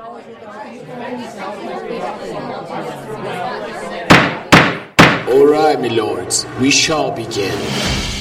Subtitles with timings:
[0.00, 0.16] All
[5.46, 8.19] right, my lords, we shall begin.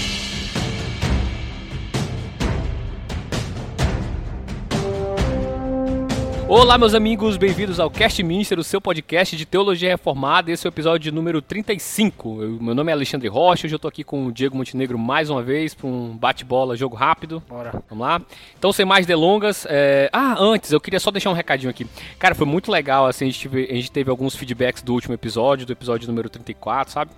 [6.51, 10.51] Olá, meus amigos, bem-vindos ao Cast Minister, o seu podcast de teologia reformada.
[10.51, 12.41] Esse é o episódio número 35.
[12.41, 15.29] Eu, meu nome é Alexandre Rocha, hoje eu tô aqui com o Diego Montenegro mais
[15.29, 17.43] uma vez para um bate-bola, jogo rápido.
[17.47, 17.83] Bora.
[17.87, 18.19] Vamos lá?
[18.57, 19.67] Então, sem mais delongas.
[19.69, 20.09] É...
[20.11, 21.85] Ah, antes, eu queria só deixar um recadinho aqui.
[22.17, 25.13] Cara, foi muito legal, assim, a gente, teve, a gente teve alguns feedbacks do último
[25.13, 27.11] episódio, do episódio número 34, sabe?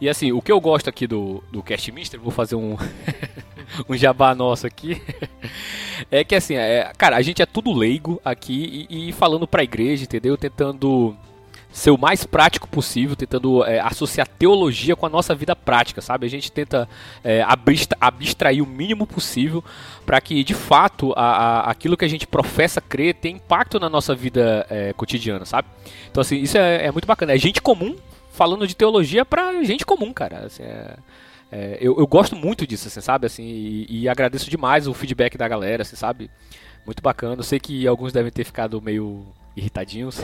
[0.00, 2.76] E assim, o que eu gosto aqui do, do Cast Mister, vou fazer um,
[3.88, 5.00] um jabá nosso aqui,
[6.10, 9.62] é que assim, é, cara, a gente é tudo leigo aqui e, e falando pra
[9.62, 10.36] igreja, entendeu?
[10.36, 11.16] Tentando
[11.72, 16.26] ser o mais prático possível, tentando é, associar teologia com a nossa vida prática, sabe?
[16.26, 16.88] A gente tenta
[17.22, 17.44] é,
[18.00, 19.62] abstrair o mínimo possível
[20.04, 23.88] para que, de fato, a, a, aquilo que a gente professa crer tenha impacto na
[23.88, 25.68] nossa vida é, cotidiana, sabe?
[26.10, 27.32] Então, assim, isso é, é muito bacana.
[27.32, 27.96] É gente comum
[28.40, 30.46] falando de teologia pra gente comum, cara.
[30.46, 30.96] Assim, é,
[31.52, 33.26] é, eu, eu, gosto muito disso, assim, sabe?
[33.26, 36.30] Assim, e, e, agradeço demais o feedback da galera, assim, sabe?
[36.86, 37.34] Muito bacana.
[37.34, 40.22] Eu sei que alguns devem ter ficado meio irritadinhos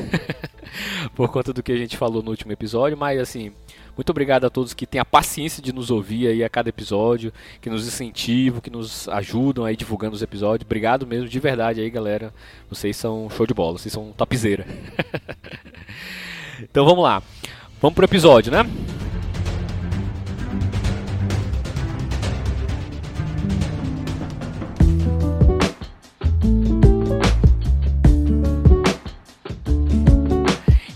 [1.15, 3.53] por conta do que a gente falou no último episódio, mas assim,
[3.95, 7.31] muito obrigado a todos que têm a paciência de nos ouvir aí a cada episódio,
[7.61, 10.65] que nos incentivam, que nos ajudam aí divulgando os episódios.
[10.65, 12.33] Obrigado mesmo, de verdade aí, galera.
[12.71, 14.65] Vocês são show de bola, vocês são topzera.
[16.63, 17.23] então vamos lá.
[17.81, 18.65] Vamos pro episódio, né?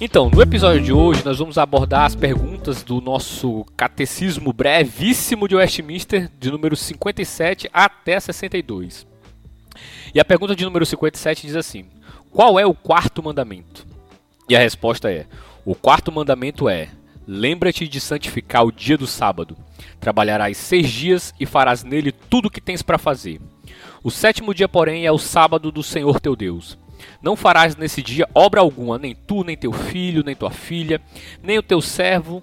[0.00, 5.54] Então, no episódio de hoje nós vamos abordar as perguntas do nosso catecismo brevíssimo de
[5.54, 9.06] Westminster, de número 57 até 62.
[10.14, 11.84] E a pergunta de número 57 diz assim:
[12.32, 13.86] Qual é o quarto mandamento?
[14.48, 15.26] E a resposta é:
[15.70, 16.88] o quarto mandamento é:
[17.24, 19.56] Lembra-te de santificar o dia do sábado.
[20.00, 23.40] Trabalharás seis dias e farás nele tudo o que tens para fazer.
[24.02, 26.76] O sétimo dia, porém, é o sábado do Senhor teu Deus.
[27.22, 31.00] Não farás nesse dia obra alguma, nem tu, nem teu filho, nem tua filha,
[31.40, 32.42] nem o teu servo,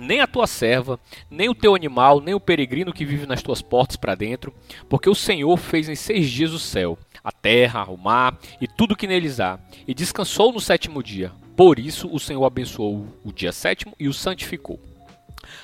[0.00, 3.60] nem a tua serva, nem o teu animal, nem o peregrino que vive nas tuas
[3.60, 4.54] portas para dentro,
[4.88, 8.94] porque o Senhor fez em seis dias o céu, a terra, o mar e tudo
[8.94, 11.32] que neles há, e descansou no sétimo dia.
[11.56, 14.80] Por isso o Senhor abençoou o dia sétimo e o santificou.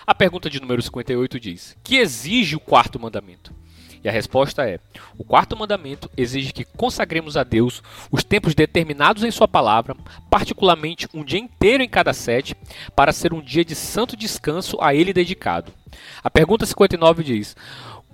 [0.07, 3.55] A pergunta de número 58 diz: Que exige o quarto mandamento?
[4.03, 4.79] E a resposta é:
[5.17, 9.97] o quarto mandamento exige que consagremos a Deus os tempos determinados em Sua palavra,
[10.31, 12.55] particularmente um dia inteiro em cada sete,
[12.95, 15.73] para ser um dia de santo descanso a Ele dedicado.
[16.23, 17.57] A pergunta 59 diz: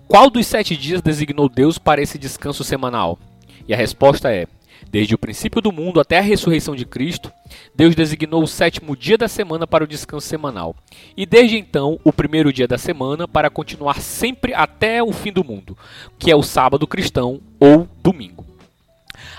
[0.08, 3.18] Qual dos sete dias designou Deus para esse descanso semanal?
[3.66, 4.46] E a resposta é:
[4.94, 7.32] Desde o princípio do mundo até a ressurreição de Cristo,
[7.74, 10.76] Deus designou o sétimo dia da semana para o descanso semanal,
[11.16, 15.42] e desde então o primeiro dia da semana para continuar sempre até o fim do
[15.42, 15.76] mundo,
[16.16, 18.46] que é o sábado cristão ou domingo.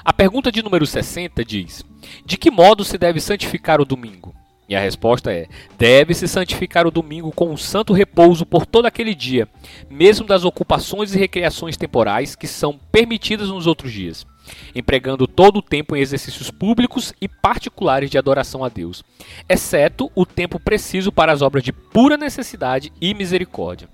[0.03, 1.85] A pergunta de número 60 diz:
[2.25, 4.35] De que modo se deve santificar o domingo?
[4.67, 9.15] E a resposta é: deve-se santificar o domingo com um santo repouso por todo aquele
[9.15, 9.47] dia,
[9.89, 14.27] mesmo das ocupações e recreações temporais que são permitidas nos outros dias
[14.73, 19.03] empregando todo o tempo em exercícios públicos e particulares de adoração a Deus,
[19.47, 23.89] exceto o tempo preciso para as obras de pura necessidade e misericórdia.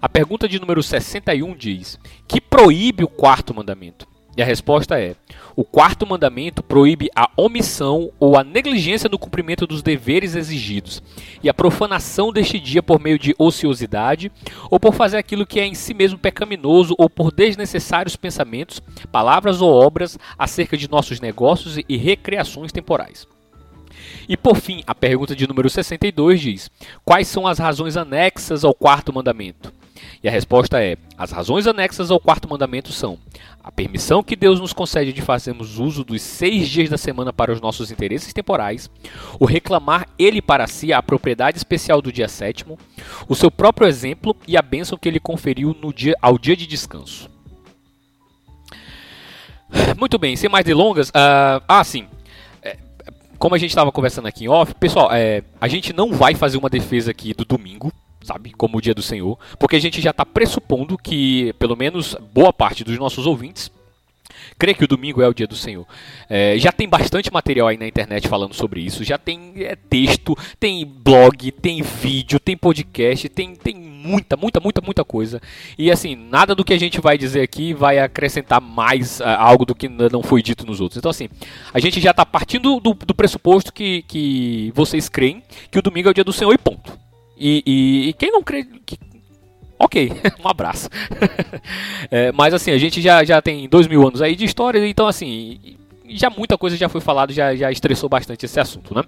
[0.00, 4.11] A pergunta de número 61 diz: Que proíbe o quarto mandamento?
[4.36, 5.14] E a resposta é:
[5.54, 11.02] o quarto mandamento proíbe a omissão ou a negligência no cumprimento dos deveres exigidos
[11.42, 14.32] e a profanação deste dia por meio de ociosidade
[14.70, 19.60] ou por fazer aquilo que é em si mesmo pecaminoso ou por desnecessários pensamentos, palavras
[19.60, 23.26] ou obras acerca de nossos negócios e recreações temporais.
[24.28, 26.70] E por fim, a pergunta de número 62 diz:
[27.04, 29.72] Quais são as razões anexas ao quarto mandamento?
[30.22, 33.18] E a resposta é: as razões anexas ao quarto mandamento são
[33.62, 37.52] a permissão que Deus nos concede de fazermos uso dos seis dias da semana para
[37.52, 38.90] os nossos interesses temporais,
[39.38, 42.76] o reclamar ele para si a propriedade especial do dia sétimo,
[43.28, 46.66] o seu próprio exemplo e a bênção que ele conferiu no dia, ao dia de
[46.66, 47.30] descanso.
[49.96, 52.06] Muito bem, sem mais delongas, uh, ah, sim.
[52.62, 52.76] É,
[53.38, 56.58] como a gente estava conversando aqui em off, pessoal, é, a gente não vai fazer
[56.58, 57.92] uma defesa aqui do domingo,
[58.22, 58.52] sabe?
[58.52, 62.52] Como o dia do Senhor, porque a gente já está pressupondo que, pelo menos boa
[62.52, 63.70] parte dos nossos ouvintes,
[64.58, 65.86] crê que o domingo é o dia do Senhor.
[66.28, 69.04] É, já tem bastante material aí na internet falando sobre isso.
[69.04, 74.80] Já tem é, texto, tem blog, tem vídeo, tem podcast, tem, tem muita, muita, muita,
[74.80, 75.40] muita coisa.
[75.78, 79.64] E assim, nada do que a gente vai dizer aqui vai acrescentar mais uh, algo
[79.64, 80.98] do que não foi dito nos outros.
[80.98, 81.28] Então, assim,
[81.72, 86.08] a gente já está partindo do, do, pressuposto que, que vocês creem que o domingo
[86.08, 87.01] é o dia do Senhor e ponto.
[87.42, 88.64] E, e, e quem não crê.
[88.86, 88.96] Que,
[89.76, 90.12] ok,
[90.44, 90.88] um abraço.
[92.08, 95.08] é, mas assim, a gente já, já tem dois mil anos aí de história, então
[95.08, 95.76] assim,
[96.08, 99.02] já muita coisa já foi falado, já, já estressou bastante esse assunto, né?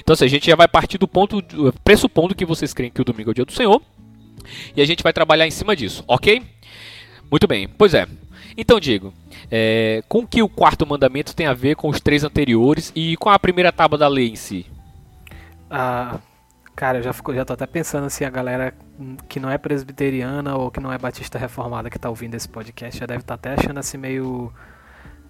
[0.00, 1.40] Então assim, a gente já vai partir do ponto,
[1.84, 3.80] pressupondo que vocês creem que o domingo é o dia do Senhor,
[4.76, 6.42] e a gente vai trabalhar em cima disso, ok?
[7.30, 8.06] Muito bem, pois é.
[8.56, 9.14] Então, Diego,
[9.48, 13.30] é, com que o quarto mandamento tem a ver com os três anteriores e com
[13.30, 14.66] a primeira tábua da lei em si?
[15.70, 16.18] Ah,
[16.78, 18.72] cara, eu já, fico, já tô até pensando assim, a galera
[19.28, 23.00] que não é presbiteriana ou que não é batista reformada que tá ouvindo esse podcast
[23.00, 24.52] já deve estar tá até achando assim meio,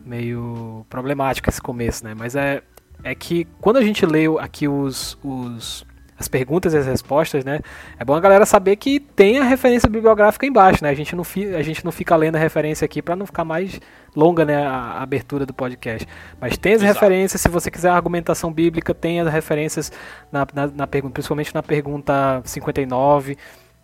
[0.04, 2.12] meio problemático esse começo, né?
[2.14, 2.62] Mas é,
[3.02, 5.86] é que quando a gente leu aqui os, os
[6.18, 7.60] as perguntas e as respostas, né?
[7.98, 10.90] É bom a galera saber que tem a referência bibliográfica embaixo, né?
[10.90, 13.44] A gente não, fi, a gente não fica lendo a referência aqui para não ficar
[13.44, 13.80] mais
[14.16, 16.08] longa, né, a, abertura do podcast.
[16.40, 16.94] Mas tem as Exato.
[16.94, 19.92] referências, se você quiser argumentação bíblica, tem as referências
[20.32, 23.36] na, na, na pergunta, principalmente na pergunta 59.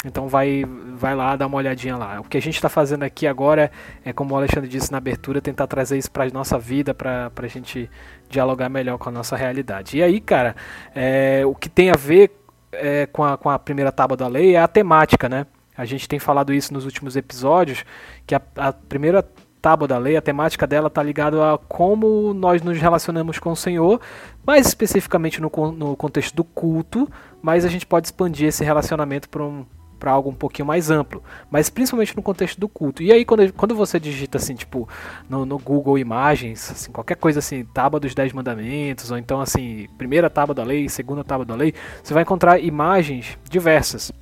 [0.04, 0.64] Então vai,
[0.94, 2.20] vai lá, dá uma olhadinha lá.
[2.20, 3.70] O que a gente está fazendo aqui agora
[4.04, 7.30] é, como o Alexandre disse na abertura, tentar trazer isso para a nossa vida, para
[7.34, 7.88] a gente
[8.34, 9.96] dialogar melhor com a nossa realidade.
[9.96, 10.54] E aí, cara,
[10.94, 12.30] é, o que tem a ver
[12.72, 15.46] é, com, a, com a primeira tábua da lei é a temática, né?
[15.76, 17.84] A gente tem falado isso nos últimos episódios,
[18.26, 19.26] que a, a primeira
[19.60, 23.56] tábua da lei, a temática dela está ligada a como nós nos relacionamos com o
[23.56, 24.00] Senhor,
[24.46, 27.08] mais especificamente no, no contexto do culto,
[27.40, 29.64] mas a gente pode expandir esse relacionamento para um,
[30.04, 33.02] para algo um pouquinho mais amplo, mas principalmente no contexto do culto.
[33.02, 34.86] E aí quando, quando você digita assim, tipo,
[35.30, 39.88] no, no Google Imagens, assim, qualquer coisa assim, tábua dos dez mandamentos, ou então assim,
[39.96, 41.72] primeira tábua da lei, segunda tábua da lei,
[42.02, 44.12] você vai encontrar imagens diversas.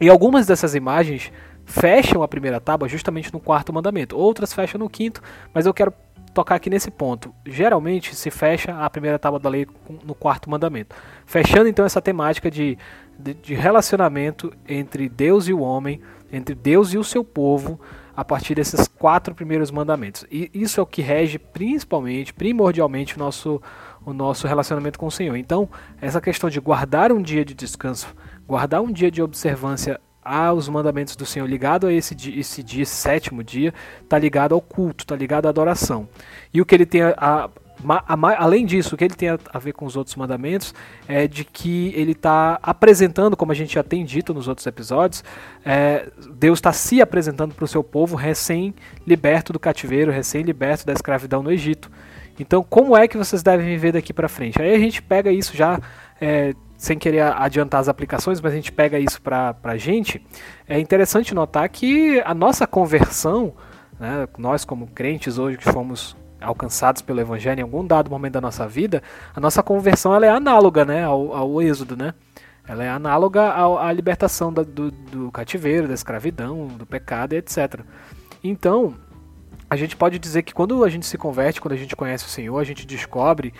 [0.00, 1.30] E algumas dessas imagens
[1.66, 5.20] fecham a primeira tábua justamente no quarto mandamento, outras fecham no quinto,
[5.52, 5.92] mas eu quero
[6.32, 7.34] tocar aqui nesse ponto.
[7.46, 9.66] Geralmente se fecha a primeira tábua da lei
[10.04, 10.94] no quarto mandamento.
[11.26, 12.78] Fechando então essa temática de
[13.20, 16.00] de, relacionamento entre Deus e o homem,
[16.32, 17.80] entre Deus e o seu povo,
[18.16, 20.24] a partir desses quatro primeiros mandamentos.
[20.30, 23.60] E isso é o que rege principalmente, primordialmente, o nosso,
[24.04, 25.36] o nosso relacionamento com o Senhor.
[25.36, 25.68] Então,
[26.00, 28.14] essa questão de guardar um dia de descanso,
[28.46, 32.84] guardar um dia de observância aos mandamentos do Senhor, ligado a esse dia, esse dia,
[32.84, 33.72] sétimo dia,
[34.02, 36.08] está ligado ao culto, está ligado à adoração.
[36.52, 37.50] E o que ele tem a, a
[38.38, 40.74] além disso, o que ele tem a ver com os outros mandamentos
[41.08, 45.24] é de que ele está apresentando, como a gente já tem dito nos outros episódios,
[45.64, 51.42] é, Deus está se apresentando para o seu povo recém-liberto do cativeiro, recém-liberto da escravidão
[51.42, 51.90] no Egito.
[52.40, 54.60] Então, como é que vocês devem viver daqui para frente?
[54.60, 55.78] Aí a gente pega isso já,
[56.20, 60.24] é, sem querer adiantar as aplicações, mas a gente pega isso para a gente.
[60.66, 63.52] É interessante notar que a nossa conversão,
[63.98, 68.40] né, nós como crentes hoje que fomos alcançados pelo Evangelho em algum dado momento da
[68.40, 69.02] nossa vida,
[69.36, 72.14] a nossa conversão ela é análoga né, ao, ao êxodo, né?
[72.66, 77.80] Ela é análoga à, libertação da, do, do cativeiro, da escravidão, do pecado, etc.
[78.44, 78.94] Então,
[79.70, 82.28] a gente pode dizer que quando a gente se converte, quando a gente conhece o
[82.28, 83.54] Senhor, a gente descobre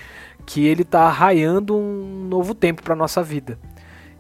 [0.44, 3.56] que Ele está raiando um novo tempo para nossa vida.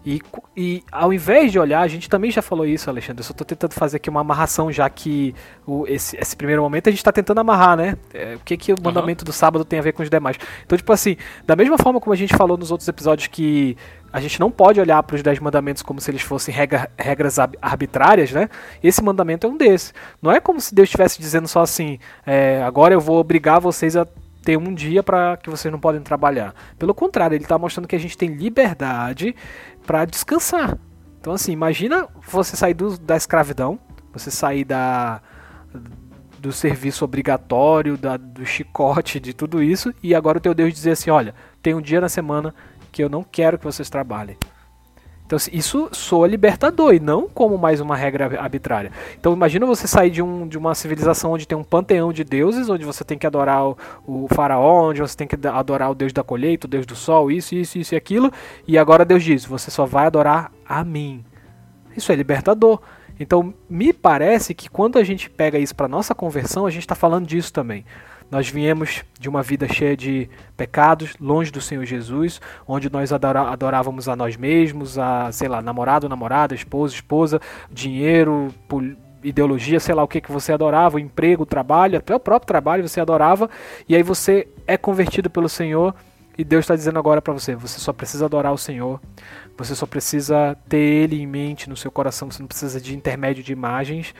[0.04, 0.22] E,
[0.56, 3.20] e ao invés de olhar, a gente também já falou isso, Alexandre.
[3.20, 5.34] Eu só estou tentando fazer aqui uma amarração, já que
[5.66, 7.96] o, esse, esse primeiro momento a gente está tentando amarrar, né?
[8.14, 9.26] É, o que, que o mandamento uhum.
[9.26, 10.38] do sábado tem a ver com os demais.
[10.64, 11.16] Então, tipo assim,
[11.46, 13.76] da mesma forma como a gente falou nos outros episódios que
[14.12, 17.38] a gente não pode olhar para os dez mandamentos como se eles fossem regra, regras
[17.38, 18.48] arbitrárias, né?
[18.82, 19.92] Esse mandamento é um desses.
[20.20, 23.96] Não é como se Deus estivesse dizendo só assim: é, agora eu vou obrigar vocês
[23.96, 24.06] a
[24.42, 26.54] ter um dia para que vocês não podem trabalhar.
[26.78, 29.34] Pelo contrário, ele está mostrando que a gente tem liberdade
[29.86, 30.78] para descansar.
[31.20, 33.78] Então, assim, imagina você sair do, da escravidão,
[34.12, 35.20] você sair da,
[36.38, 40.92] do serviço obrigatório, da, do chicote, de tudo isso, e agora o teu Deus dizer
[40.92, 42.54] assim: olha, tem um dia na semana
[42.90, 44.36] que eu não quero que vocês trabalhem.
[45.30, 48.90] Então isso soa libertador e não como mais uma regra arbitrária.
[49.16, 52.68] Então imagina você sair de, um, de uma civilização onde tem um panteão de deuses,
[52.68, 56.12] onde você tem que adorar o, o, faraó, onde você tem que adorar o deus
[56.12, 58.32] da colheita, o deus do sol, isso, isso, isso e aquilo,
[58.66, 61.24] e agora Deus diz, você só vai adorar a mim.
[61.96, 62.80] Isso é libertador.
[63.20, 66.94] Então me parece que quando a gente pega isso para nossa conversão, a gente está
[66.94, 67.84] falando disso também.
[68.30, 74.08] Nós viemos de uma vida cheia de pecados, longe do Senhor Jesus, onde nós adorávamos
[74.08, 78.54] a nós mesmos, a, sei lá, namorado, namorada, esposa, esposa, dinheiro,
[79.22, 82.46] ideologia, sei lá o que, que você adorava, o emprego, o trabalho, até o próprio
[82.46, 83.50] trabalho você adorava,
[83.88, 85.94] e aí você é convertido pelo Senhor
[86.40, 88.98] e Deus está dizendo agora para você: você só precisa adorar o Senhor,
[89.56, 93.42] você só precisa ter Ele em mente no seu coração, você não precisa de intermédio
[93.42, 94.14] de imagens,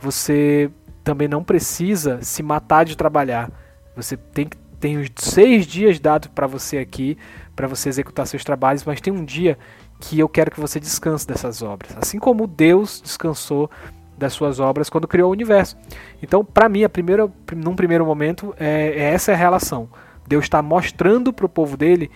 [0.00, 0.70] você
[1.04, 3.50] também não precisa se matar de trabalhar.
[3.94, 7.16] Você tem tem os seis dias dados para você aqui,
[7.54, 9.58] para você executar seus trabalhos, mas tem um dia
[9.98, 13.70] que eu quero que você descanse dessas obras, assim como Deus descansou
[14.16, 15.76] das suas obras quando criou o universo.
[16.22, 19.88] Então, para mim, a primeira, num primeiro momento, é, é essa a relação.
[20.26, 22.10] Deus está mostrando para o povo dele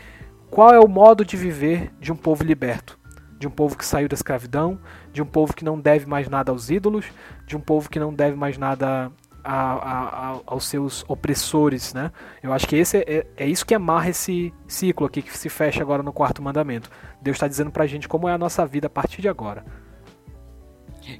[0.50, 2.99] qual é o modo de viver de um povo liberto,
[3.38, 4.78] de um povo que saiu da escravidão,
[5.12, 7.07] de um povo que não deve mais nada aos ídolos,
[7.47, 9.11] de um povo que não deve mais nada
[9.42, 12.11] a, a, a, aos seus opressores, né?
[12.42, 15.49] Eu acho que esse é, é, é, isso que amarra esse ciclo aqui que se
[15.49, 16.90] fecha agora no quarto mandamento.
[17.23, 19.64] Deus está dizendo pra gente como é a nossa vida a partir de agora.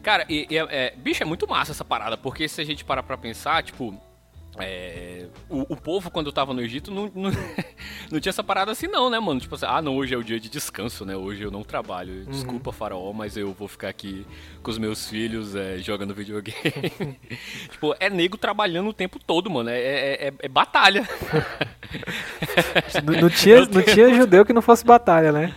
[0.03, 2.85] Cara, e, e é, é bicho, é muito massa essa parada, porque se a gente
[2.85, 3.95] parar pra pensar, tipo,
[4.59, 7.31] é, o, o, povo, quando tava no Egito, não, não,
[8.11, 9.41] não, tinha essa parada assim, não, né, mano?
[9.41, 11.17] Tipo assim, ah, não, hoje é o dia de descanso, né?
[11.17, 12.25] Hoje eu não trabalho.
[12.25, 12.31] Uhum.
[12.31, 14.27] Desculpa, faraó, mas eu vou ficar aqui
[14.63, 17.17] com os meus filhos é, jogando videogame.
[17.71, 19.71] tipo, é nego trabalhando o tempo todo, mano.
[19.71, 21.09] É, é, é, é batalha.
[23.05, 25.55] não, não, tinha, não tinha judeu que não fosse batalha, né?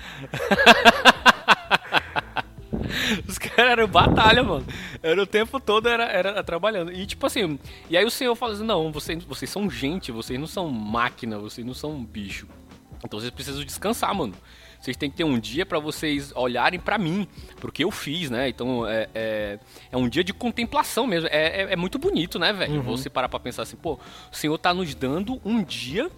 [3.28, 4.66] Os caras eram batalha, mano.
[5.04, 6.92] Era o tempo todo era, era trabalhando.
[6.94, 10.40] E tipo assim, e aí o senhor fala assim: não, vocês, vocês são gente, vocês
[10.40, 12.48] não são máquina, vocês não são bicho.
[13.04, 14.34] Então vocês precisam descansar, mano.
[14.80, 17.28] Vocês têm que ter um dia para vocês olharem para mim,
[17.62, 18.50] porque eu fiz, né?
[18.50, 19.60] Então é, é,
[19.92, 21.30] é, um dia de contemplação mesmo.
[21.32, 22.76] É, é, é muito bonito, né, velho?
[22.76, 22.82] Uhum.
[22.82, 26.10] Você parar pra pensar assim, pô, o Senhor tá nos dando um dia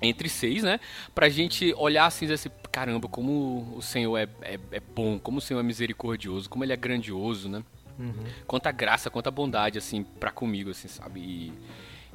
[0.00, 0.80] entre seis, né?
[1.14, 5.18] Pra gente olhar assim e dizer assim, caramba, como o Senhor é, é, é, bom,
[5.18, 7.62] como o Senhor é misericordioso, como ele é grandioso, né?
[7.98, 8.12] Uhum.
[8.46, 11.20] Quanta graça, quanta bondade, assim, pra comigo, assim, sabe?
[11.20, 11.52] E,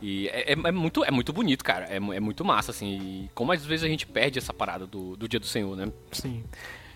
[0.01, 1.85] e é, é, é, muito, é muito bonito, cara.
[1.85, 3.25] É, é muito massa, assim.
[3.25, 5.91] E como às vezes a gente perde essa parada do, do dia do Senhor, né?
[6.11, 6.43] Sim.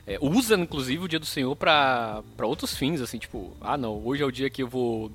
[0.05, 4.01] É, usa, inclusive, o dia do Senhor pra, pra outros fins, assim, tipo, ah, não,
[4.05, 5.11] hoje é o dia que eu vou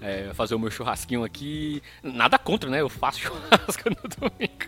[0.00, 1.80] é, fazer o meu churrasquinho aqui.
[2.02, 2.80] Nada contra, né?
[2.80, 4.64] Eu faço churrasco no domingo.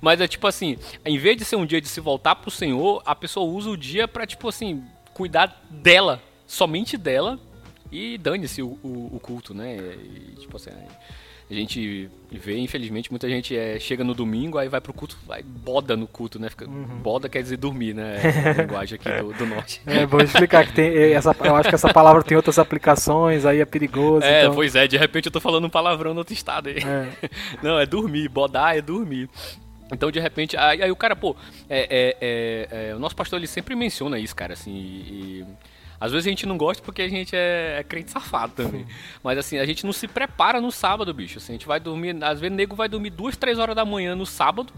[0.00, 3.02] Mas é tipo assim, em vez de ser um dia de se voltar pro Senhor,
[3.06, 7.38] a pessoa usa o dia pra, tipo assim, cuidar dela, somente dela,
[7.90, 9.76] e dane-se o, o, o, culto, né?
[9.76, 10.70] E, tipo assim,
[11.50, 15.42] a gente vê, infelizmente, muita gente é, chega no domingo, aí vai pro culto, vai
[15.42, 16.50] boda no culto, né?
[16.50, 16.98] Fica, uhum.
[16.98, 18.18] Boda quer dizer dormir, né?
[18.44, 19.80] É a linguagem aqui do, do, norte.
[19.86, 23.46] É, vou explicar que tem é, essa, eu acho que essa palavra tem outras aplicações,
[23.46, 24.26] aí é perigoso.
[24.26, 24.54] É, então...
[24.54, 26.78] pois é, de repente eu tô falando um palavrão no outro estado aí.
[26.78, 27.30] É.
[27.62, 29.30] Não, é dormir, bodar é dormir.
[29.90, 31.34] Então, de repente, aí, aí o cara, pô,
[31.68, 35.44] é, é, é, o nosso pastor ele sempre menciona isso, cara, assim, e,
[36.00, 38.86] às vezes a gente não gosta porque a gente é, é crente safado também.
[39.22, 41.38] Mas assim, a gente não se prepara no sábado, bicho.
[41.38, 43.84] Assim, a gente vai dormir, às vezes o nego vai dormir duas, três horas da
[43.84, 44.72] manhã no sábado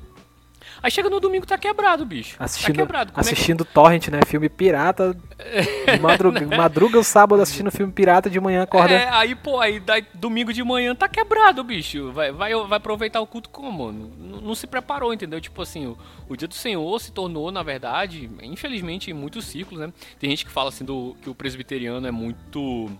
[0.82, 2.36] Aí chega no domingo tá quebrado, bicho.
[2.38, 3.12] Tá assistindo, tá quebrado.
[3.12, 3.72] Como assistindo é que...
[3.72, 4.20] Torrent, né?
[4.26, 5.16] Filme pirata.
[6.00, 8.94] madruga, madruga o sábado assistindo filme pirata, de manhã acorda.
[8.94, 12.12] É, aí, pô, aí daí, domingo de manhã tá quebrado, bicho.
[12.12, 13.90] Vai, vai, vai aproveitar o culto como?
[13.92, 15.40] Não, não se preparou, entendeu?
[15.40, 15.98] Tipo assim, o,
[16.28, 19.92] o dia do Senhor se tornou, na verdade, infelizmente, em muitos ciclos, né?
[20.18, 22.90] Tem gente que fala assim do que o presbiteriano é muito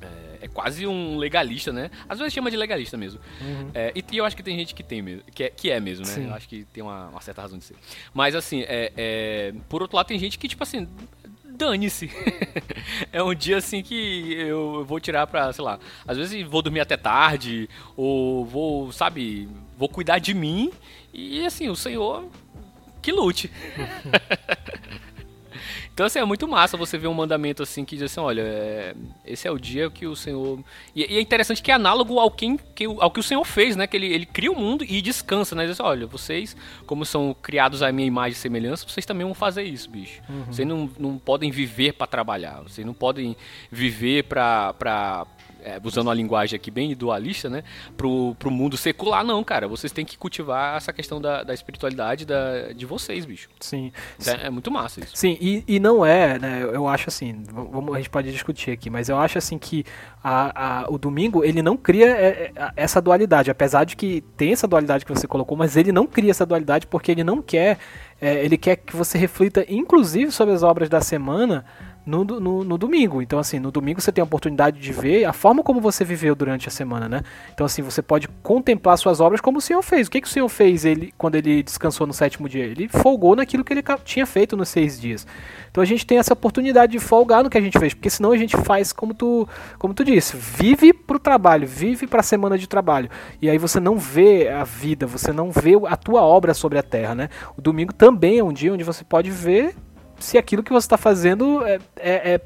[0.00, 1.90] é, é, quase um legalista, né?
[2.08, 3.20] Às vezes chama de legalista mesmo.
[3.40, 3.70] Uhum.
[3.74, 5.80] É, e, e, eu acho que tem gente que tem mesmo, que é, que é
[5.80, 6.12] mesmo, né?
[6.12, 6.26] Sim.
[6.26, 7.76] Eu acho que tem uma, uma, certa razão de ser.
[8.12, 10.88] Mas assim, é, é por outro lado, tem gente que, tipo assim,
[11.44, 12.10] dane-se.
[13.12, 16.80] é um dia assim que eu vou tirar pra, sei lá, às vezes vou dormir
[16.80, 20.70] até tarde, ou vou, sabe, vou cuidar de mim.
[21.12, 22.28] E assim, o Senhor
[23.00, 23.50] que lute.
[25.96, 28.94] Então, assim, é muito massa você ver um mandamento assim que diz assim, olha, é,
[29.24, 30.62] esse é o dia que o Senhor...
[30.94, 33.76] E, e, é interessante que é análogo ao, quem, que, ao que o Senhor fez,
[33.76, 33.86] né?
[33.86, 35.62] Que ele, ele cria o mundo e descansa, né?
[35.62, 39.32] Diz assim, olha, vocês, como são criados à minha imagem e semelhança, vocês também vão
[39.32, 40.20] fazer isso, bicho.
[40.28, 40.44] Uhum.
[40.44, 43.34] Vocês não, não podem viver para trabalhar, vocês não podem
[43.72, 45.26] viver para
[45.66, 47.64] é, usando uma linguagem aqui bem dualista, né?
[47.96, 49.66] Pro, pro mundo secular, não, cara.
[49.66, 53.48] Vocês têm que cultivar essa questão da, da espiritualidade da, de vocês, bicho.
[53.58, 53.90] Sim.
[54.24, 55.16] É, é muito massa isso.
[55.16, 56.62] Sim, e, e não é, né?
[56.62, 59.84] Eu acho assim, vamos, a gente pode discutir aqui, mas eu acho assim que
[60.22, 64.52] a, a, o domingo, ele não cria é, é, essa dualidade, apesar de que tem
[64.52, 67.78] essa dualidade que você colocou, mas ele não cria essa dualidade porque ele não quer,
[68.20, 71.64] é, ele quer que você reflita, inclusive, sobre as obras da semana,
[72.06, 73.20] no, no, no, domingo.
[73.20, 76.36] Então, assim, no domingo você tem a oportunidade de ver a forma como você viveu
[76.36, 77.22] durante a semana, né?
[77.52, 80.06] Então, assim, você pode contemplar suas obras como o Senhor fez.
[80.06, 82.64] O que, que o Senhor fez ele, quando ele descansou no sétimo dia?
[82.64, 85.26] Ele folgou naquilo que ele tinha feito nos seis dias.
[85.68, 88.30] Então, a gente tem essa oportunidade de folgar no que a gente fez, porque senão
[88.30, 89.48] a gente faz como tu,
[89.78, 93.10] como tu disse, vive pro trabalho, vive para a semana de trabalho.
[93.42, 96.82] E aí você não vê a vida, você não vê a tua obra sobre a
[96.82, 97.28] terra, né?
[97.56, 99.74] O domingo também é um dia onde você pode ver
[100.18, 102.40] se aquilo que você está fazendo é, é, é,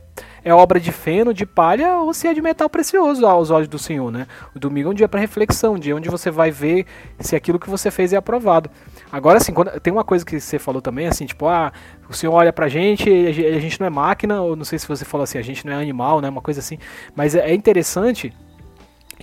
[0.45, 3.79] é, obra de feno, de palha, ou se é de metal precioso aos olhos do
[3.79, 4.27] Senhor, né?
[4.55, 6.87] O domingo é um dia para reflexão, um dia onde você vai ver
[7.19, 8.71] se aquilo que você fez é aprovado.
[9.13, 11.73] Agora, assim, quando, tem uma coisa que você falou também, assim, tipo, ah,
[12.09, 15.05] o Senhor olha pra gente, a gente não é máquina, ou não sei se você
[15.05, 16.29] falou assim, a gente não é animal, né?
[16.29, 16.79] Uma coisa assim.
[17.15, 18.33] Mas é, é interessante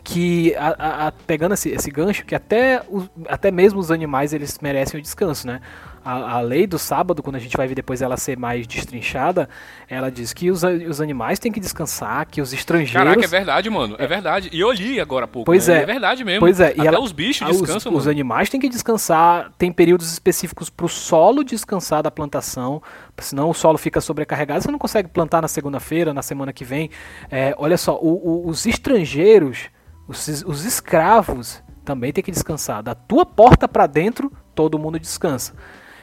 [0.03, 2.81] que a, a, pegando esse, esse gancho que até,
[3.27, 5.59] até mesmo os animais eles merecem o descanso, né?
[6.07, 9.49] A, a, lei do sábado, quando a gente vai ver depois ela ser mais destrinchada,
[9.89, 12.93] ela diz que os, os animais têm que descansar, que os estrangeiros.
[12.93, 13.97] Caraca, é verdade, mano.
[13.99, 14.49] É, é verdade.
[14.53, 15.45] E eu li agora há pouco.
[15.45, 15.79] Pois né?
[15.79, 15.81] é.
[15.81, 16.39] É verdade mesmo.
[16.39, 16.67] Pois é.
[16.67, 19.51] Até e ela, os bichos descansam, os, os, animais têm que descansar.
[19.57, 22.81] Tem períodos específicos para o solo descansar da plantação.
[23.17, 24.61] Senão o solo fica sobrecarregado.
[24.61, 26.89] Você não consegue plantar na segunda-feira, na semana que vem.
[27.29, 29.69] É, olha só, o, o, os estrangeiros,
[30.07, 32.81] os, os escravos também tem que descansar.
[32.81, 35.53] Da tua porta para dentro, todo mundo descansa.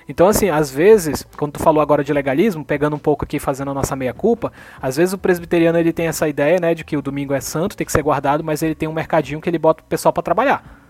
[0.08, 3.70] Então, assim, às vezes, quando tu falou agora de legalismo, pegando um pouco aqui, fazendo
[3.70, 7.02] a nossa meia-culpa, às vezes o presbiteriano ele tem essa ideia, né, de que o
[7.02, 9.82] domingo é santo, tem que ser guardado, mas ele tem um mercadinho que ele bota
[9.82, 10.84] o pessoal para trabalhar.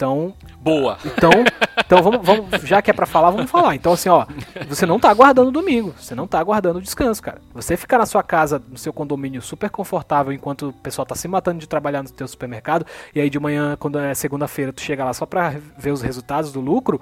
[0.00, 0.32] Então.
[0.62, 0.96] Boa!
[1.04, 1.30] Então,
[1.78, 3.74] então vamos, vamos, já que é pra falar, vamos falar.
[3.74, 4.24] Então, assim, ó,
[4.66, 7.38] você não tá aguardando o domingo, você não tá aguardando o descanso, cara.
[7.52, 11.28] Você ficar na sua casa, no seu condomínio super confortável, enquanto o pessoal tá se
[11.28, 15.04] matando de trabalhar no teu supermercado, e aí de manhã, quando é segunda-feira, tu chega
[15.04, 16.98] lá só pra ver os resultados do lucro,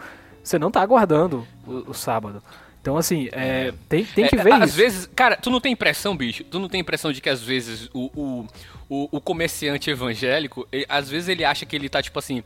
[0.49, 2.43] você não tá aguardando o, o sábado.
[2.81, 4.78] Então, assim, é, tem, tem que é, ver às isso.
[4.78, 6.45] vezes, cara, tu não tem impressão, bicho?
[6.45, 8.47] Tu não tem impressão de que às vezes o, o,
[8.88, 12.43] o, o comerciante evangélico, ele, às vezes ele acha que ele tá, tipo assim,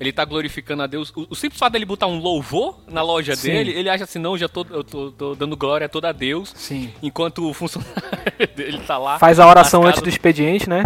[0.00, 1.12] ele tá glorificando a Deus.
[1.14, 3.50] O, o simples fato dele botar um louvor na loja Sim.
[3.50, 6.52] dele, ele acha assim, não, já tô, eu tô, tô, dando glória toda a Deus.
[6.56, 6.92] Sim.
[7.02, 7.94] Enquanto o funcionário
[8.56, 9.18] dele tá lá.
[9.18, 10.82] Faz a oração antes do expediente, né?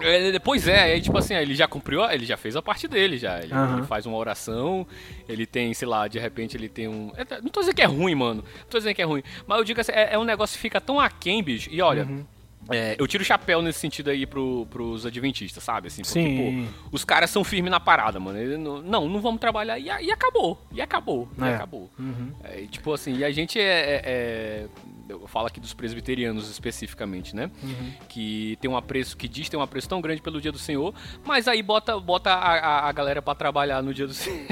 [0.00, 3.16] É, pois é, aí, tipo assim, ele já cumpriu, ele já fez a parte dele,
[3.16, 3.38] já.
[3.40, 3.78] Ele, uhum.
[3.78, 4.86] ele, faz uma oração,
[5.28, 7.12] ele tem, sei lá, de repente ele tem um.
[7.16, 8.42] É, não tô dizendo que é ruim, mano.
[8.42, 9.22] Não tô dizendo que é ruim.
[9.46, 11.70] Mas eu digo assim, é, é um negócio que fica tão aquém, bicho.
[11.70, 12.04] E olha.
[12.04, 12.24] Uhum.
[12.70, 15.88] É, eu tiro o chapéu nesse sentido aí pro, pros adventistas, sabe?
[15.88, 16.68] Assim, porque, Sim.
[16.82, 18.58] Pô, os caras são firmes na parada, mano.
[18.58, 20.60] Não, não, não vamos trabalhar e, e acabou.
[20.72, 21.28] E acabou.
[21.38, 21.54] E é.
[21.54, 21.90] acabou.
[21.98, 22.32] Uhum.
[22.42, 24.66] É, tipo assim, e a gente é, é
[25.08, 27.50] eu falo aqui dos presbiterianos especificamente, né?
[27.62, 27.92] Uhum.
[28.08, 30.94] Que tem um apreço, que diz ter um apreço tão grande pelo dia do Senhor,
[31.24, 34.46] mas aí bota, bota a, a, a galera para trabalhar no dia do Senhor.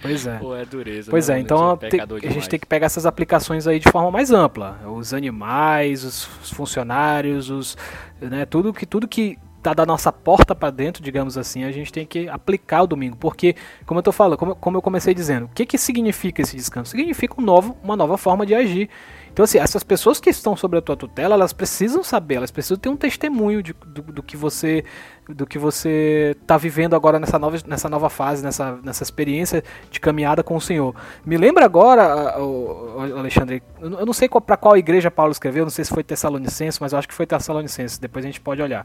[0.00, 0.38] Pois é.
[0.38, 1.10] Pô, é dureza.
[1.10, 4.10] Pois né, é, então tem, a gente tem que pegar essas aplicações aí de forma
[4.10, 4.78] mais ampla.
[4.86, 7.76] Os animais, os funcionários, os,
[8.20, 11.92] né, tudo que tudo que tá da nossa porta para dentro, digamos assim, a gente
[11.92, 15.46] tem que aplicar o domingo, porque como eu tô falando, como, como eu comecei dizendo,
[15.46, 16.92] o que que significa esse descanso?
[16.92, 18.88] Significa um novo, uma nova forma de agir.
[19.38, 22.76] Então, assim, essas pessoas que estão sobre a tua tutela, elas precisam saber, elas precisam
[22.76, 24.84] ter um testemunho de, do, do, que você
[25.28, 30.00] do que você está vivendo agora nessa nova, nessa nova fase, nessa, nessa experiência de
[30.00, 30.92] caminhada com o Senhor.
[31.24, 32.34] Me lembra agora,
[33.16, 36.92] Alexandre, eu não sei para qual igreja Paulo escreveu, não sei se foi Tessalonicense, mas
[36.92, 38.84] eu acho que foi Tessalonicense, depois a gente pode olhar.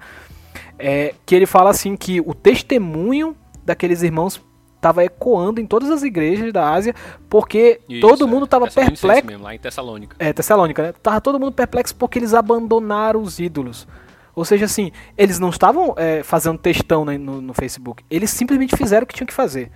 [0.77, 3.35] É, que ele fala assim que o testemunho
[3.65, 4.39] daqueles irmãos
[4.83, 6.93] estava ecoando em todas as igrejas da Ásia,
[7.29, 8.69] porque Isso, todo mundo estava é.
[8.69, 9.27] perplexo.
[9.27, 10.15] Mesmo, lá em Tessalônica.
[10.19, 10.93] É, Tessalônica, né?
[11.01, 13.87] Tava todo mundo perplexo porque eles abandonaram os ídolos.
[14.35, 18.75] Ou seja, assim, eles não estavam é, fazendo textão no, no, no, Facebook, eles simplesmente
[18.75, 19.71] fizeram o que tinham que fazer.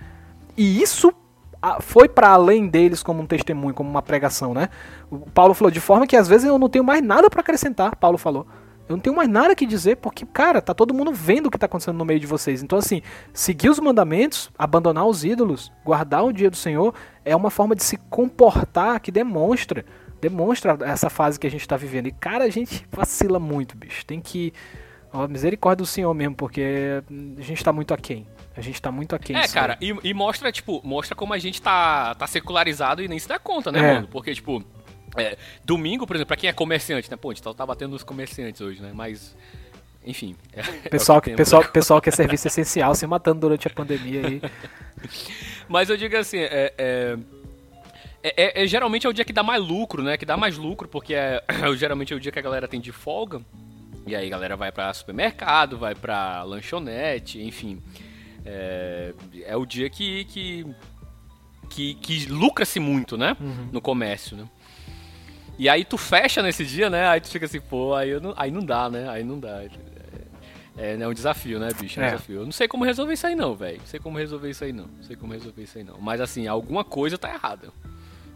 [0.56, 1.12] E isso
[1.80, 4.68] foi para além deles como um testemunho, como uma pregação, né?
[5.10, 7.96] O Paulo falou de forma que às vezes eu não tenho mais nada para acrescentar.
[7.96, 8.46] Paulo falou.
[8.88, 11.58] Eu não tenho mais nada que dizer, porque, cara, tá todo mundo vendo o que
[11.58, 12.62] tá acontecendo no meio de vocês.
[12.62, 13.02] Então, assim,
[13.34, 17.84] seguir os mandamentos, abandonar os ídolos, guardar o dia do Senhor, é uma forma de
[17.84, 19.84] se comportar que demonstra,
[20.20, 22.06] demonstra essa fase que a gente está vivendo.
[22.06, 24.06] E, cara, a gente vacila muito, bicho.
[24.06, 24.54] Tem que.
[25.12, 27.02] Ó, misericórdia do Senhor mesmo, porque
[27.38, 28.26] a gente tá muito aquém.
[28.56, 29.36] A gente tá muito aquém.
[29.36, 33.18] É, cara, e, e, mostra, tipo, mostra como a gente tá, tá secularizado e nem
[33.18, 33.94] se dá conta, né, é.
[33.94, 34.08] mano?
[34.08, 34.64] Porque, tipo,
[35.18, 37.16] é, domingo, por exemplo, pra quem é comerciante, né?
[37.16, 38.92] Pô, a gente tá, tá batendo nos comerciantes hoje, né?
[38.94, 39.36] Mas.
[40.04, 40.36] Enfim.
[40.52, 44.26] É, pessoal, é que, pessoal, pessoal que é serviço essencial se matando durante a pandemia
[44.26, 44.42] aí.
[45.68, 47.18] Mas eu digo assim, é, é,
[48.22, 50.16] é, é, geralmente é o dia que dá mais lucro, né?
[50.16, 51.42] Que dá mais lucro, porque é,
[51.76, 53.42] geralmente é o dia que a galera tem de folga.
[54.06, 57.82] E aí a galera vai para supermercado, vai para lanchonete, enfim.
[58.44, 59.12] É,
[59.44, 60.66] é o dia que, que,
[61.68, 63.36] que, que lucra-se muito, né?
[63.38, 63.68] Uhum.
[63.70, 64.48] No comércio, né?
[65.58, 67.08] E aí tu fecha nesse dia, né?
[67.08, 69.08] Aí tu fica assim, pô, aí, não, aí não dá, né?
[69.08, 69.64] Aí não dá.
[70.76, 71.98] É, é um desafio, né, bicho?
[71.98, 72.10] É um é.
[72.12, 72.36] desafio.
[72.36, 73.78] Eu não sei como resolver isso aí não, velho.
[73.78, 74.86] Não sei como resolver isso aí não.
[74.86, 75.98] Não sei como resolver isso aí não.
[76.00, 77.72] Mas assim, alguma coisa tá errada.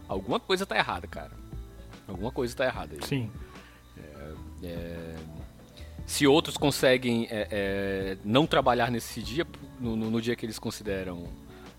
[0.07, 1.31] Alguma coisa tá errada, cara.
[2.05, 3.07] Alguma coisa tá errada aí.
[3.07, 3.31] Sim.
[3.97, 5.15] É, é,
[6.05, 9.47] se outros conseguem é, é, não trabalhar nesse dia,
[9.79, 11.27] no, no, no dia que eles consideram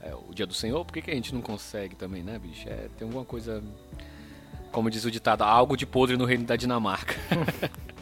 [0.00, 2.68] é, o dia do Senhor, por que, que a gente não consegue também, né, bicho?
[2.68, 3.62] É, tem alguma coisa.
[4.74, 7.14] Como diz o ditado, algo de podre no reino da Dinamarca.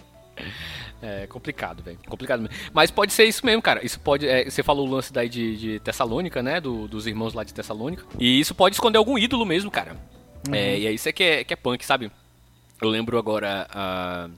[1.04, 1.98] É complicado, velho.
[2.06, 2.56] Complicado mesmo.
[2.72, 3.84] Mas pode ser isso mesmo, cara.
[3.84, 4.24] Isso pode.
[4.24, 6.60] É, você falou o lance daí de, de Tessalônica, né?
[6.60, 8.06] Do, dos irmãos lá de Tessalônica.
[8.20, 9.96] E isso pode esconder algum ídolo mesmo, cara.
[10.46, 10.54] Uhum.
[10.54, 12.08] É, e é isso é que, é que é punk, sabe?
[12.80, 13.66] Eu lembro agora.
[13.74, 14.32] Uh,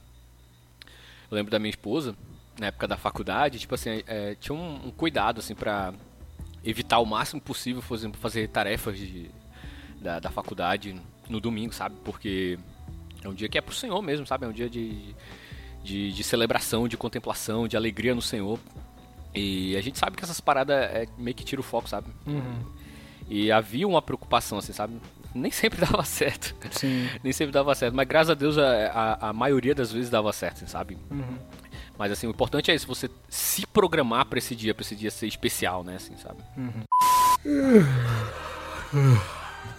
[1.29, 2.15] eu lembro da minha esposa,
[2.59, 5.93] na época da faculdade, tipo assim, é, tinha um, um, cuidado, assim, pra
[6.63, 9.29] evitar o máximo possível, por exemplo, fazer tarefas de,
[10.01, 11.95] da, da faculdade no domingo, sabe?
[12.03, 12.57] Porque
[13.23, 14.45] é um dia que é pro Senhor mesmo, sabe?
[14.45, 15.15] É um dia de,
[15.83, 18.59] de, de celebração, de contemplação, de alegria no Senhor.
[19.33, 22.07] E a gente sabe que essas paradas é, meio que tira o foco, sabe?
[22.25, 22.63] Uhum.
[23.27, 25.01] E havia uma preocupação, assim, sabe?
[25.33, 26.55] Nem sempre dava certo.
[26.71, 27.09] Sim.
[27.23, 27.93] Nem sempre dava certo.
[27.93, 30.97] Mas graças a Deus a, a, a maioria das vezes dava certo, assim, sabe?
[31.11, 31.37] Uhum.
[31.97, 35.09] Mas assim, o importante é isso, você se programar para esse dia, para esse dia
[35.09, 35.95] ser especial, né?
[35.95, 36.41] Assim, sabe?
[36.57, 36.83] Uhum.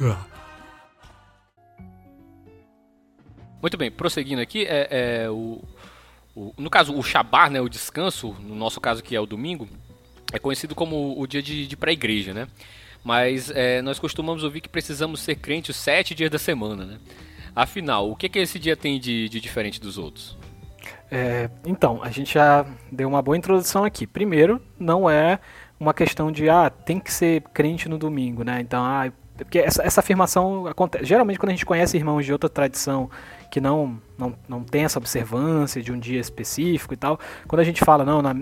[3.67, 5.61] Muito bem, prosseguindo aqui, é, é o,
[6.37, 9.69] o, no caso, o Shabat, né, o descanso, no nosso caso que é o domingo,
[10.33, 12.47] é conhecido como o dia de, de pré-igreja, né?
[13.03, 16.99] Mas é, nós costumamos ouvir que precisamos ser crentes os sete dias da semana, né?
[17.57, 20.39] Afinal, o que, que esse dia tem de, de diferente dos outros?
[21.11, 24.07] É, então, a gente já deu uma boa introdução aqui.
[24.07, 25.41] Primeiro, não é
[25.81, 28.61] uma questão de, ah, tem que ser crente no domingo, né?
[28.61, 31.05] Então, ah, porque essa, essa afirmação acontece.
[31.05, 33.11] Geralmente, quando a gente conhece irmãos de outra tradição
[33.51, 37.65] que não, não, não tem essa observância de um dia específico e tal, quando a
[37.65, 38.35] gente fala, não, na,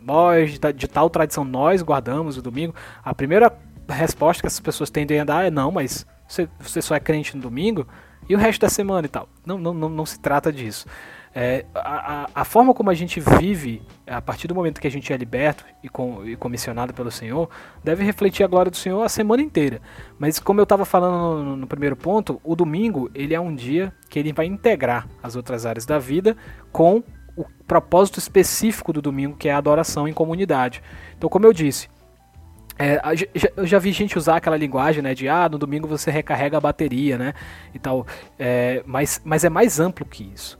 [0.00, 3.52] nós, de, de tal tradição, nós guardamos o domingo, a primeira
[3.88, 7.36] resposta que essas pessoas tendem a dar é não, mas você, você só é crente
[7.36, 7.86] no domingo
[8.28, 9.28] e o resto da semana e tal.
[9.44, 10.86] Não, não, não, não se trata disso.
[11.32, 15.12] É, a, a, forma como a gente vive, a partir do momento que a gente
[15.12, 17.48] é liberto e, com, e comissionado pelo Senhor,
[17.84, 19.80] deve refletir a glória do Senhor a semana inteira.
[20.18, 23.92] Mas como eu estava falando no, no, primeiro ponto, o domingo ele é um dia
[24.08, 26.36] que ele vai integrar as outras áreas da vida
[26.72, 27.00] com
[27.36, 30.82] o propósito específico do domingo, que é a adoração em comunidade.
[31.16, 31.88] Então, como eu disse,
[32.76, 33.00] é,
[33.56, 36.60] eu já vi gente usar aquela linguagem, né, de ah, no domingo você recarrega a
[36.60, 37.34] bateria, né,
[37.74, 38.06] e tal,
[38.38, 40.58] é, mas, mas é mais amplo que isso.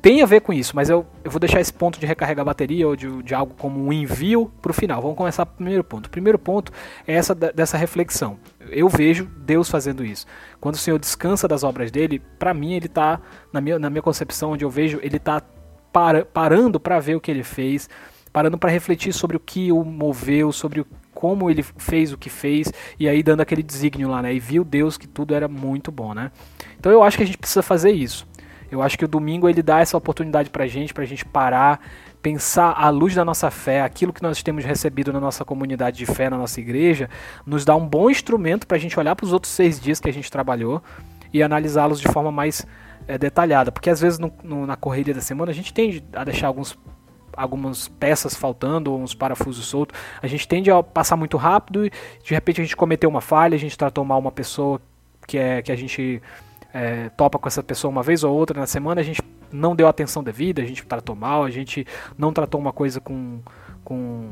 [0.00, 2.44] Tem a ver com isso, mas eu, eu vou deixar esse ponto de recarregar a
[2.44, 5.02] bateria ou de, de algo como um envio para o final.
[5.02, 6.06] Vamos começar pelo primeiro ponto.
[6.06, 6.72] O primeiro ponto
[7.06, 8.38] é essa dessa reflexão.
[8.70, 10.26] Eu vejo Deus fazendo isso.
[10.60, 13.20] Quando o Senhor descansa das obras dele, para mim ele está,
[13.52, 15.42] na minha, na minha concepção, onde eu vejo, ele está
[15.92, 17.88] para, parando para ver o que ele fez,
[18.32, 22.30] parando para refletir sobre o que o moveu, sobre o como ele fez o que
[22.30, 24.32] fez, e aí dando aquele desígnio lá, né?
[24.32, 26.30] E viu Deus que tudo era muito bom, né?
[26.78, 28.24] Então eu acho que a gente precisa fazer isso.
[28.70, 31.80] Eu acho que o domingo ele dá essa oportunidade pra gente, pra gente parar,
[32.22, 36.06] pensar à luz da nossa fé, aquilo que nós temos recebido na nossa comunidade de
[36.06, 37.08] fé, na nossa igreja,
[37.46, 40.12] nos dá um bom instrumento pra gente olhar para os outros seis dias que a
[40.12, 40.82] gente trabalhou
[41.32, 42.66] e analisá-los de forma mais
[43.06, 43.72] é, detalhada.
[43.72, 46.78] Porque às vezes no, no, na correria da semana a gente tende a deixar alguns
[47.36, 51.90] algumas peças faltando, uns parafusos soltos, a gente tende a passar muito rápido e
[52.24, 54.80] de repente a gente cometeu uma falha, a gente tratou mal uma pessoa
[55.24, 56.20] que, é, que a gente
[56.72, 59.88] é, topa com essa pessoa uma vez ou outra na semana, a gente não deu
[59.88, 63.40] atenção devida, a gente tratou mal, a gente não tratou uma coisa com,
[63.84, 64.30] com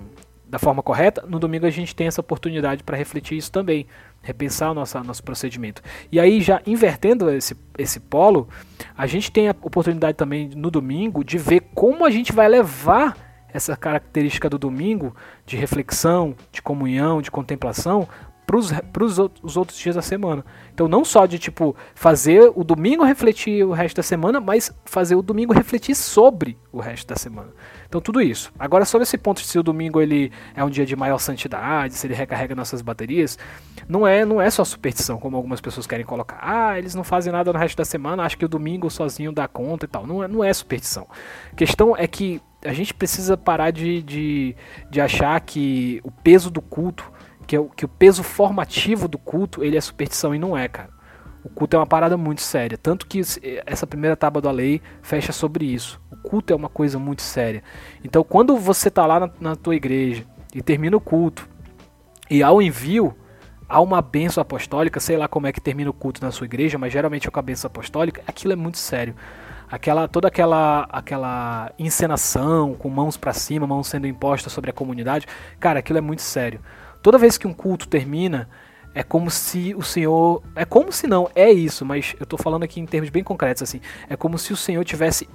[0.49, 3.87] da forma correta, no domingo a gente tem essa oportunidade para refletir isso também,
[4.23, 5.83] repensar o nosso, nosso procedimento.
[6.11, 8.49] E aí, já invertendo esse, esse polo,
[8.97, 13.17] a gente tem a oportunidade também no domingo de ver como a gente vai levar
[13.53, 18.07] essa característica do domingo de reflexão, de comunhão, de contemplação
[18.47, 20.45] para os outros dias da semana.
[20.73, 25.17] Então, não só de tipo fazer o domingo refletir o resto da semana, mas fazer
[25.17, 27.49] o domingo refletir sobre o resto da semana.
[27.89, 28.53] Então, tudo isso.
[28.57, 31.95] Agora, sobre esse ponto de se o domingo ele é um dia de maior santidade,
[31.95, 33.37] se ele recarrega nossas baterias,
[33.89, 36.39] não é, não é só superstição, como algumas pessoas querem colocar.
[36.41, 39.49] Ah, eles não fazem nada no resto da semana, acho que o domingo sozinho dá
[39.49, 40.07] conta e tal.
[40.07, 41.09] Não é, não é superstição.
[41.53, 44.57] A questão é que a gente precisa parar de, de,
[44.91, 47.16] de achar que o peso do culto
[47.47, 50.69] que, é o, que o peso formativo do culto ele é superstição e não é,
[50.69, 50.91] cara.
[51.45, 52.77] O culto é uma parada muito séria.
[52.77, 53.21] Tanto que
[53.65, 56.01] essa primeira tábua da lei fecha sobre isso.
[56.11, 57.63] O culto é uma coisa muito séria.
[58.03, 61.49] Então, quando você está lá na, na tua igreja e termina o culto
[62.29, 63.15] e ao envio,
[63.69, 66.79] há uma benção apostólica, sei lá como é que termina o culto na sua igreja,
[66.79, 69.15] mas geralmente é com a benção apostólica, aquilo é muito sério.
[69.71, 75.27] Aquela, toda aquela, aquela encenação com mãos para cima, mãos sendo impostas sobre a comunidade,
[75.59, 76.61] cara, aquilo é muito sério.
[77.07, 78.49] Toda vez que um culto termina,
[78.93, 80.43] é como se o Senhor.
[80.57, 83.63] É como se não, é isso, mas eu estou falando aqui em termos bem concretos,
[83.63, 83.81] assim.
[84.11, 85.29] É como se o Senhor tivesse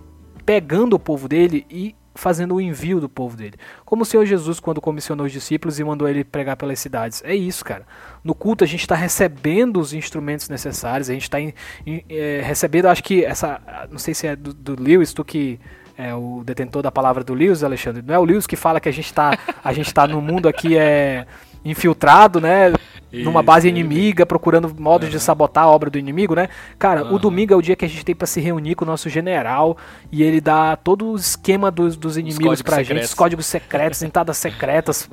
[0.45, 3.53] pegando o povo dele e fazendo o envio do povo dele.
[3.85, 7.23] Como o Senhor Jesus, quando comissionou os discípulos e mandou ele pregar pelas cidades.
[7.23, 7.87] É isso, cara.
[8.21, 13.01] No culto a gente está recebendo os instrumentos necessários, a gente está é, recebendo, acho
[13.01, 13.61] que essa.
[13.89, 15.57] Não sei se é do, do Lewis, tu que
[15.97, 18.03] é o detentor da palavra do Lewis, Alexandre.
[18.05, 20.49] Não é o Lewis que fala que a gente está a gente tá no mundo
[20.49, 21.25] aqui é
[21.63, 22.73] infiltrado, né?
[23.11, 25.11] Isso, numa base inimiga, procurando modos uhum.
[25.11, 26.47] de sabotar a obra do inimigo, né?
[26.79, 27.15] Cara, uhum.
[27.15, 29.09] o domingo é o dia que a gente tem para se reunir com o nosso
[29.09, 29.77] general
[30.09, 33.01] e ele dá todo o esquema dos, dos inimigos pra secretos.
[33.01, 35.09] gente, os códigos secretos, entradas secretas,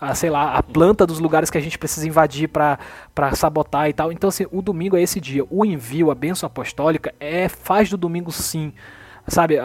[0.00, 2.78] a, a, sei lá, a planta dos lugares que a gente precisa invadir para
[3.34, 4.10] sabotar e tal.
[4.10, 5.44] Então, assim, o domingo é esse dia.
[5.48, 8.72] O envio, a bênção apostólica, é faz do domingo sim
[9.28, 9.56] sabe,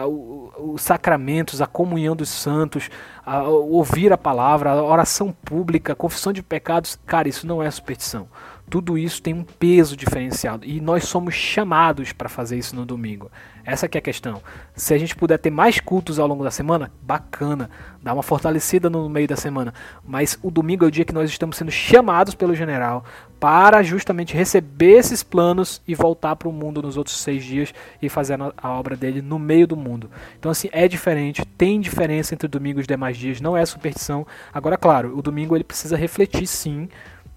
[0.62, 2.88] os sacramentos, a comunhão dos santos,
[3.24, 7.70] a, ouvir a palavra, a oração pública, a confissão de pecados, cara, isso não é
[7.70, 8.28] superstição.
[8.68, 13.30] Tudo isso tem um peso diferenciado e nós somos chamados para fazer isso no domingo.
[13.64, 14.42] Essa é a questão.
[14.74, 17.68] Se a gente puder ter mais cultos ao longo da semana, bacana,
[18.02, 19.74] dá uma fortalecida no meio da semana.
[20.04, 23.04] Mas o domingo é o dia que nós estamos sendo chamados pelo general
[23.38, 28.08] para justamente receber esses planos e voltar para o mundo nos outros seis dias e
[28.08, 30.10] fazer a obra dele no meio do mundo.
[30.38, 33.66] Então assim é diferente, tem diferença entre o domingo e os demais dias, não é
[33.66, 34.26] superstição.
[34.52, 36.88] Agora, claro, o domingo ele precisa refletir sim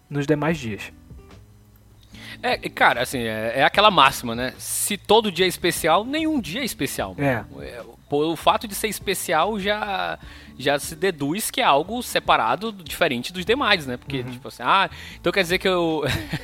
[0.09, 0.93] nos demais dias.
[2.45, 4.53] É, cara, assim, é, é, aquela máxima, né?
[4.59, 7.15] Se todo dia é especial, nenhum dia é especial.
[7.17, 7.43] É.
[7.63, 10.19] é o fato de ser especial já,
[10.55, 13.97] já se deduz que é algo separado, diferente dos demais, né?
[13.97, 14.31] Porque, uhum.
[14.31, 14.87] tipo assim, ah,
[15.19, 16.03] então quer dizer que eu,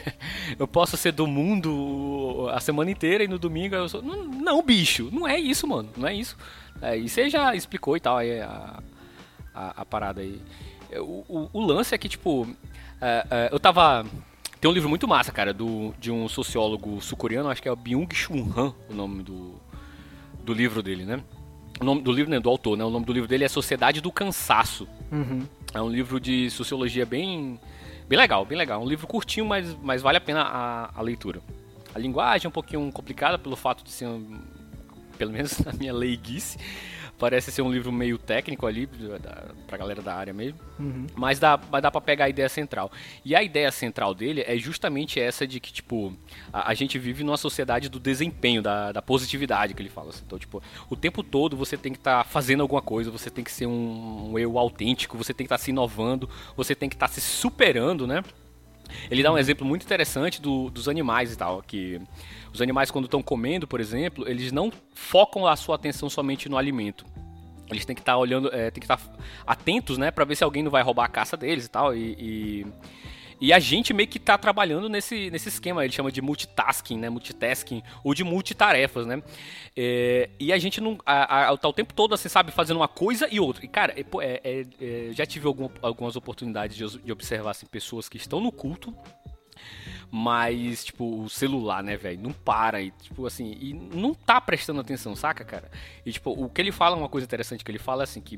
[0.57, 4.01] eu posso ser do mundo a semana inteira e no domingo eu sou.
[4.01, 6.35] Não, não bicho, não é isso, mano, não é isso.
[6.81, 8.79] É, e você já explicou e tal, aí a,
[9.53, 10.41] a, a parada aí.
[10.93, 12.47] O, o, o, lance é que, tipo,
[12.99, 14.03] é, é, eu tava
[14.61, 17.75] tem um livro muito massa, cara, do, de um sociólogo sul-coreano, acho que é o
[17.75, 19.55] Byung-Chun Han, o nome do,
[20.43, 21.19] do livro dele, né?
[21.79, 22.85] O nome do livro, né, do autor, né?
[22.85, 24.87] O nome do livro dele é Sociedade do Cansaço.
[25.11, 25.47] Uhum.
[25.73, 27.59] É um livro de sociologia bem,
[28.07, 28.83] bem legal, bem legal.
[28.83, 31.41] Um livro curtinho, mas, mas vale a pena a, a leitura.
[31.95, 34.07] A linguagem é um pouquinho complicada pelo fato de ser,
[35.17, 36.59] pelo menos na minha leiguice,
[37.21, 40.57] Parece ser um livro meio técnico ali, da, pra galera da área mesmo.
[40.79, 41.05] Uhum.
[41.15, 42.91] Mas dá, mas dá pra pegar a ideia central.
[43.23, 46.17] E a ideia central dele é justamente essa de que, tipo,
[46.51, 50.09] a, a gente vive numa sociedade do desempenho, da, da positividade que ele fala.
[50.09, 50.23] Assim.
[50.25, 53.43] Então, tipo, o tempo todo você tem que estar tá fazendo alguma coisa, você tem
[53.43, 56.89] que ser um, um eu autêntico, você tem que estar tá se inovando, você tem
[56.89, 58.23] que estar tá se superando, né?
[59.09, 62.01] Ele dá um exemplo muito interessante do, dos animais e tal, que
[62.53, 66.57] os animais, quando estão comendo, por exemplo, eles não focam a sua atenção somente no
[66.57, 67.05] alimento.
[67.69, 69.13] Eles têm que estar tá olhando, é, tem que estar tá
[69.47, 71.95] atentos, né, para ver se alguém não vai roubar a caça deles e tal.
[71.95, 72.65] E, e,
[73.41, 77.09] e a gente meio que está trabalhando nesse, nesse esquema, ele chama de multitasking, né,
[77.09, 79.23] multitasking, ou de multitarefas, né.
[79.75, 82.87] É, e a gente não, a, a, tá o tempo todo, assim, sabe, fazendo uma
[82.87, 83.65] coisa e outra.
[83.65, 84.05] E, cara, é,
[84.43, 88.51] é, é já tive algum, algumas oportunidades de, de observar, assim, pessoas que estão no
[88.51, 88.95] culto,
[90.13, 94.81] mas, tipo, o celular, né, velho, não para e, tipo, assim, e não tá prestando
[94.81, 95.71] atenção, saca, cara?
[96.05, 98.37] E, tipo, o que ele fala, uma coisa interessante que ele fala é assim, que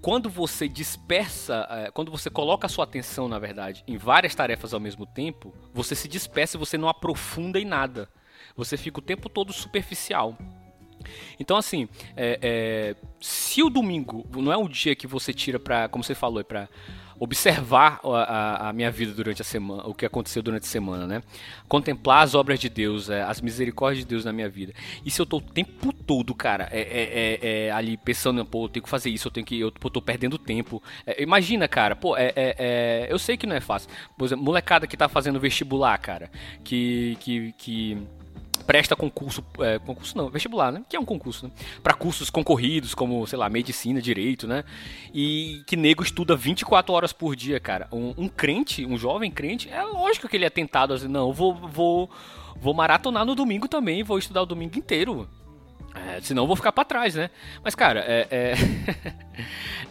[0.00, 4.72] quando você dispersa, é, quando você coloca a sua atenção, na verdade, em várias tarefas
[4.72, 8.08] ao mesmo tempo, você se dispersa e você não aprofunda em nada.
[8.54, 10.38] Você fica o tempo todo superficial.
[11.38, 15.88] Então, assim, é, é, se o domingo não é um dia que você tira pra,
[15.88, 16.68] como você falou, é pra
[17.18, 21.06] observar a, a, a, minha vida durante a semana, o que aconteceu durante a semana,
[21.06, 21.22] né?
[21.68, 24.72] Contemplar as obras de Deus, é, as misericórdias de Deus na minha vida.
[25.04, 28.64] E se eu tô o tempo todo, cara, é, é, é, é ali pensando, pô,
[28.64, 30.82] eu tenho que fazer isso, eu tenho que, eu pô, tô perdendo tempo.
[31.06, 33.90] É, imagina, cara, pô, é, é, eu sei que não é fácil.
[34.16, 36.30] Por exemplo, molecada que tá fazendo vestibular, cara,
[36.62, 37.98] que, que, que
[38.68, 40.82] presta concurso, é, concurso não, vestibular, né?
[40.86, 41.52] Que é um concurso, né?
[41.82, 44.62] Para cursos concorridos, como, sei lá, medicina, direito, né?
[45.14, 47.88] E que nego estuda 24 horas por dia, cara.
[47.90, 51.54] Um, um crente, um jovem crente, é lógico que ele é tentado assim, não, vou,
[51.54, 52.10] vou,
[52.60, 55.26] vou maratonar no domingo também, vou estudar o domingo inteiro.
[55.94, 57.30] É, senão eu vou ficar para trás, né?
[57.62, 58.54] Mas, cara, é, é...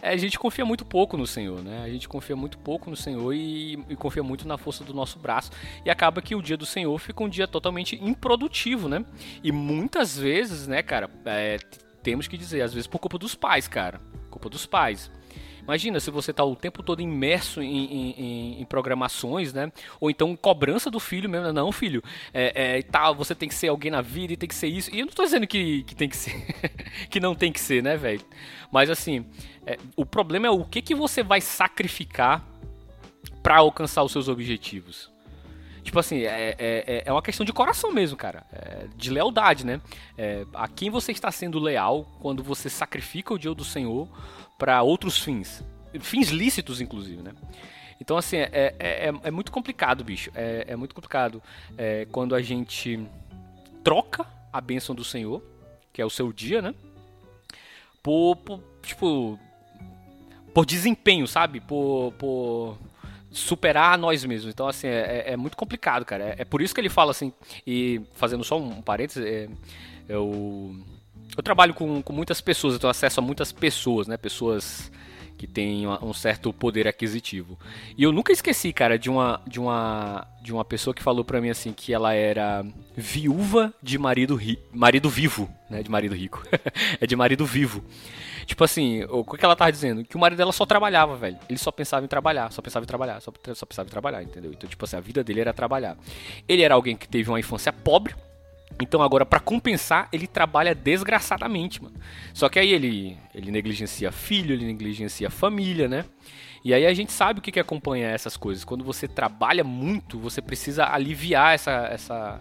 [0.02, 1.82] é, a gente confia muito pouco no Senhor, né?
[1.84, 5.18] A gente confia muito pouco no Senhor e, e, confia muito na força do nosso
[5.18, 5.50] braço.
[5.84, 9.04] E acaba que o dia do Senhor fica um dia totalmente improdutivo, né?
[9.42, 11.58] E muitas vezes, né, cara, é,
[12.02, 14.00] temos que dizer, às vezes por culpa dos pais, cara.
[14.30, 15.10] Culpa dos pais.
[15.68, 19.70] Imagina se você está o tempo todo imerso em, em, em, programações, né?
[20.00, 21.52] Ou então cobrança do filho mesmo.
[21.52, 22.02] Não, filho,
[22.32, 24.90] é, é, tá, você tem que ser alguém na vida e tem que ser isso.
[24.90, 26.32] E eu não estou dizendo que, que tem que ser,
[27.10, 28.22] que não tem que ser, né, velho?
[28.72, 29.26] Mas assim,
[29.66, 32.42] é, o problema é o que, que você vai sacrificar
[33.42, 35.12] para alcançar os seus objetivos.
[35.82, 38.46] Tipo assim, é, é, é uma questão de coração mesmo, cara.
[38.52, 39.82] É, de lealdade, né?
[40.16, 44.08] É, a quem você está sendo leal quando você sacrifica o dia do Senhor
[44.58, 45.64] para outros fins.
[46.00, 47.32] Fins lícitos, inclusive, né?
[48.00, 50.30] Então, assim, é, é, é, é muito complicado, bicho.
[50.34, 51.42] É, é muito complicado
[51.76, 53.00] é, quando a gente
[53.82, 55.42] troca a bênção do Senhor,
[55.92, 56.74] que é o seu dia, né?
[58.02, 59.38] Por, por tipo,
[60.54, 61.60] por desempenho, sabe?
[61.60, 62.78] Por, por
[63.30, 64.52] superar nós mesmos.
[64.52, 66.24] Então, assim, é, é, é muito complicado, cara.
[66.24, 67.32] É, é, por isso que ele fala assim,
[67.66, 69.48] e fazendo só um parênteses, é,
[70.08, 70.76] eu
[71.36, 74.16] eu trabalho com, com muitas pessoas, eu tenho acesso a muitas pessoas, né?
[74.16, 74.90] Pessoas
[75.38, 77.56] que têm um certo poder aquisitivo.
[77.96, 81.40] E eu nunca esqueci, cara, de uma de uma de uma pessoa que falou para
[81.40, 86.42] mim assim que ela era viúva de marido ri, marido vivo, né, de marido rico.
[87.00, 87.84] é de marido vivo.
[88.44, 90.02] Tipo assim, o que ela tava dizendo?
[90.02, 91.38] Que o marido dela só trabalhava, velho.
[91.48, 94.50] Ele só pensava em trabalhar, só pensava em trabalhar, só, só pensava em trabalhar, entendeu?
[94.50, 95.98] Então, tipo assim, a vida dele era trabalhar.
[96.48, 98.14] Ele era alguém que teve uma infância pobre,
[98.80, 101.96] então agora para compensar, ele trabalha desgraçadamente, mano.
[102.32, 106.04] Só que aí ele ele negligencia filho, ele negligencia família, né?
[106.64, 108.64] E aí a gente sabe o que que acompanha essas coisas.
[108.64, 112.40] Quando você trabalha muito, você precisa aliviar essa essa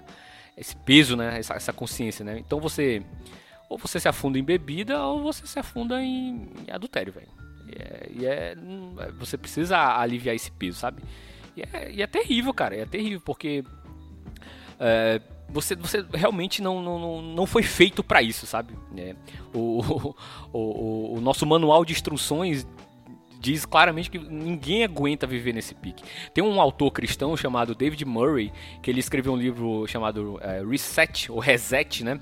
[0.55, 1.37] esse peso, né?
[1.39, 2.39] Essa, essa consciência, né?
[2.39, 3.01] Então você
[3.69, 7.27] ou você se afunda em bebida ou você se afunda em, em adultério, velho.
[7.67, 8.55] E, é, e é,
[9.17, 11.03] você precisa aliviar esse peso, sabe?
[11.55, 12.75] E é, e é terrível, cara.
[12.75, 13.63] É terrível porque
[14.79, 18.73] é, você, você realmente não, não, não foi feito para isso, sabe?
[18.97, 19.15] É,
[19.53, 20.15] o, o,
[20.53, 22.67] o, o, nosso manual de instruções
[23.39, 26.03] diz claramente que ninguém aguenta viver nesse pique.
[26.33, 31.31] Tem um autor cristão chamado David Murray que ele escreveu um livro chamado é, Reset
[31.31, 32.19] ou Reset, né?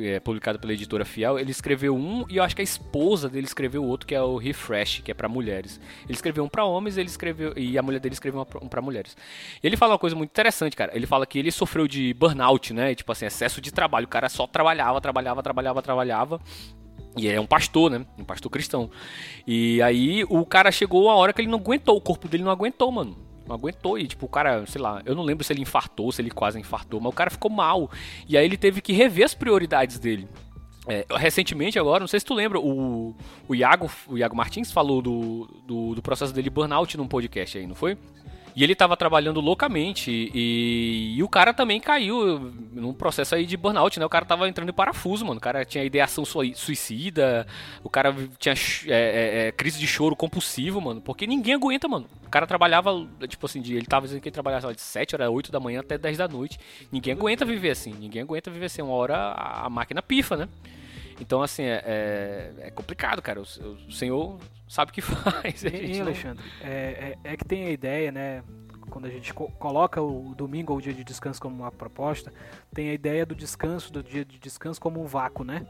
[0.00, 3.46] É, publicado pela editora Fiel, ele escreveu um e eu acho que a esposa dele
[3.46, 5.80] escreveu outro que é o Refresh, que é para mulheres.
[6.04, 9.16] Ele escreveu um para homens, ele escreveu e a mulher dele escreveu um para mulheres.
[9.62, 10.92] Ele fala uma coisa muito interessante, cara.
[10.94, 12.94] Ele fala que ele sofreu de burnout, né?
[12.94, 14.06] Tipo assim, excesso de trabalho.
[14.06, 16.40] O cara só trabalhava, trabalhava, trabalhava, trabalhava.
[17.16, 18.06] E é um pastor, né?
[18.18, 18.90] Um pastor cristão.
[19.46, 22.50] E aí o cara chegou a hora que ele não aguentou, o corpo dele não
[22.50, 25.60] aguentou, mano não aguentou e, tipo, o cara, sei lá, eu não lembro se ele
[25.60, 27.90] infartou, se ele quase infartou, mas o cara ficou mal.
[28.28, 30.28] E aí ele teve que rever as prioridades dele.
[30.88, 33.14] É, recentemente agora, não sei se tu lembra, o,
[33.46, 37.66] o, Iago, o Iago Martins falou do, do, do processo dele burnout num podcast aí,
[37.66, 37.96] não foi?
[38.54, 43.56] E ele tava trabalhando loucamente e, e, o cara também caiu num processo aí de
[43.56, 44.04] burnout, né?
[44.04, 45.38] O cara tava entrando em parafuso, mano.
[45.38, 47.46] O cara tinha ideação suicida,
[47.82, 51.00] o cara tinha é, é, é, crise de choro compulsivo, mano.
[51.00, 52.06] Porque ninguém aguenta, mano.
[52.26, 55.28] O cara trabalhava, tipo assim, de, ele tava dizendo que ele trabalhava de 7 horas,
[55.30, 56.58] 8 da manhã até 10 da noite.
[56.90, 57.94] Ninguém aguenta viver assim.
[57.94, 58.82] Ninguém aguenta viver assim.
[58.82, 60.48] Uma hora a, máquina pifa, né?
[61.20, 63.40] Então, assim, é, é, é complicado, cara.
[63.40, 64.38] O, o, Senhor
[64.72, 65.62] sabe o que faz.
[65.64, 66.66] E, Alexandre, não...
[66.66, 68.42] é, é, é, que tem a ideia, né?
[68.88, 72.32] Quando a gente co coloca o domingo ou o dia de descanso como uma proposta,
[72.74, 75.66] tem a ideia do descanso, do dia de descanso como um vácuo, né?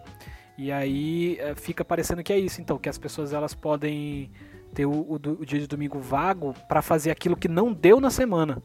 [0.57, 4.31] E aí é, fica parecendo que é isso, então, que as pessoas elas podem
[4.75, 8.11] ter o, o, o dia de domingo vago para fazer aquilo que não deu na
[8.11, 8.62] semana.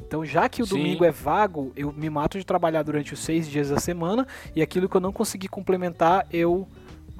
[0.00, 0.76] Então, já que o Sim.
[0.76, 4.60] domingo é vago, eu me mato de trabalhar durante os seis dias da semana e
[4.60, 6.68] aquilo que eu não consegui complementar, eu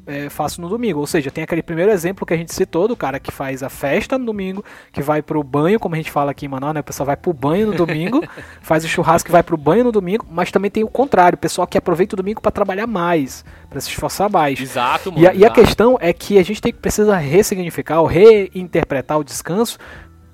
[0.07, 1.01] é, faço no domingo.
[1.01, 3.69] Ou seja, tem aquele primeiro exemplo que a gente citou do cara que faz a
[3.69, 6.81] festa no domingo, que vai pro banho, como a gente fala aqui em Manaus, né?
[6.81, 8.23] O pessoal vai pro banho no domingo,
[8.61, 11.41] faz o churrasco e vai pro banho no domingo, mas também tem o contrário, o
[11.41, 14.61] pessoal que aproveita o domingo para trabalhar mais, para se esforçar mais.
[14.61, 15.23] Exato, mano.
[15.23, 19.19] E a, e a questão é que a gente tem que precisa ressignificar ou reinterpretar
[19.19, 19.79] o descanso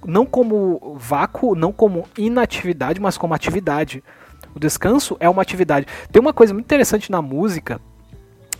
[0.07, 4.02] não como vácuo, não como inatividade, mas como atividade.
[4.54, 5.87] O descanso é uma atividade.
[6.11, 7.81] Tem uma coisa muito interessante na música.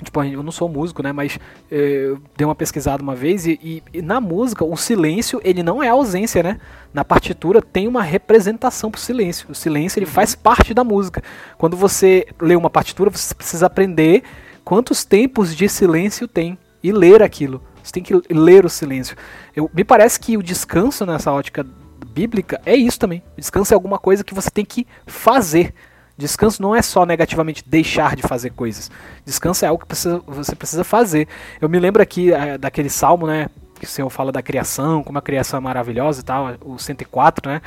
[0.03, 1.13] Tipo, eu não sou músico, né?
[1.13, 1.39] Mas
[1.71, 5.63] eh, eu dei uma pesquisada uma vez e, e, e, na música o silêncio ele
[5.63, 6.61] não é ausência, né?
[6.95, 9.51] Na partitura tem uma representação pro silêncio.
[9.51, 10.13] O silêncio ele uhum.
[10.13, 11.23] faz parte da música.
[11.57, 14.23] Quando você lê uma partitura, você precisa aprender
[14.65, 17.61] quantos tempos de silêncio tem e ler aquilo.
[17.83, 19.17] Você tem que ler o silêncio.
[19.57, 21.67] Eu, me parece que o descanso nessa ótica
[22.07, 23.23] bíblica é isso também.
[23.37, 25.75] O descanso é alguma coisa que você tem que fazer.
[26.19, 28.91] Descanso não é só negativamente deixar de fazer coisas.
[29.25, 31.29] Descanso é algo que precisa, você precisa fazer.
[31.61, 33.49] Eu me lembro aqui é, daquele salmo, né?
[33.79, 37.49] que o Senhor fala da criação, como a criação é maravilhosa e tal, o 104,
[37.49, 37.63] né?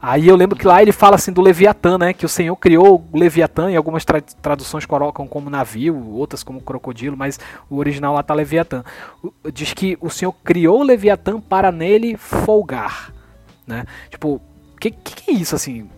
[0.00, 2.12] Aí eu lembro que lá ele fala assim do Leviatã, né?
[2.12, 6.60] Que o Senhor criou o Leviatã, e algumas tra traduções colocam como navio, outras como
[6.60, 8.84] crocodilo, mas o original lá tá Leviatã.
[9.52, 13.12] Diz que o Senhor criou o Leviatã para nele folgar,
[13.66, 13.84] né?
[14.10, 14.40] Tipo,
[14.74, 15.88] o que, que é isso assim?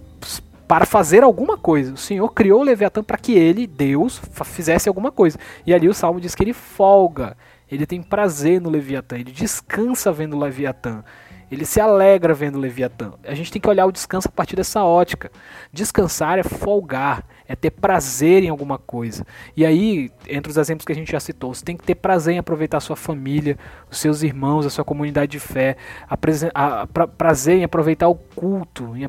[0.68, 1.94] Para fazer alguma coisa.
[1.94, 5.38] O Senhor criou o Leviatã para que ele, Deus, fizesse alguma coisa.
[5.66, 7.36] E ali o Salmo diz que ele folga,
[7.70, 11.02] ele tem prazer no Leviatã, ele descansa vendo o Leviatã.
[11.50, 13.14] Ele se alegra vendo o Leviatã.
[13.24, 15.32] A gente tem que olhar o descanso a partir dessa ótica.
[15.72, 19.26] Descansar é folgar, é ter prazer em alguma coisa.
[19.57, 22.34] E aí, entre os exemplos que a gente já citou, você tem que ter prazer
[22.34, 23.59] em aproveitar a sua família,
[23.90, 28.94] os seus irmãos, a sua comunidade de fé, a, pra, prazer em aproveitar o culto,
[28.94, 29.09] em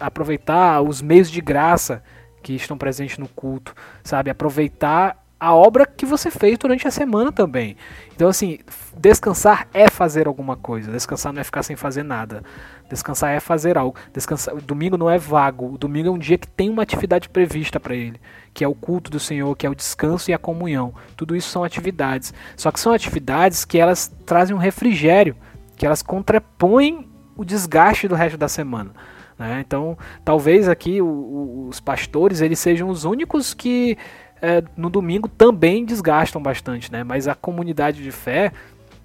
[0.00, 2.02] aproveitar os meios de graça
[2.42, 4.30] que estão presentes no culto, sabe?
[4.30, 7.76] Aproveitar a obra que você fez durante a semana também.
[8.14, 8.58] Então, assim,
[8.96, 10.90] descansar é fazer alguma coisa.
[10.90, 12.42] Descansar não é ficar sem fazer nada.
[12.88, 13.96] Descansar é fazer algo.
[14.12, 15.74] Descansar, o domingo não é vago.
[15.74, 18.20] O domingo é um dia que tem uma atividade prevista para ele,
[18.52, 20.94] que é o culto do Senhor, que é o descanso e a comunhão.
[21.16, 22.32] Tudo isso são atividades.
[22.56, 25.36] Só que são atividades que elas trazem um refrigério,
[25.76, 28.90] que elas contrapõem o desgaste do resto da semana.
[29.38, 29.62] Né?
[29.66, 33.98] Então, talvez aqui o, o, os pastores eles sejam os únicos que
[34.40, 37.02] é, no domingo também desgastam bastante, né?
[37.02, 38.52] Mas a comunidade de fé,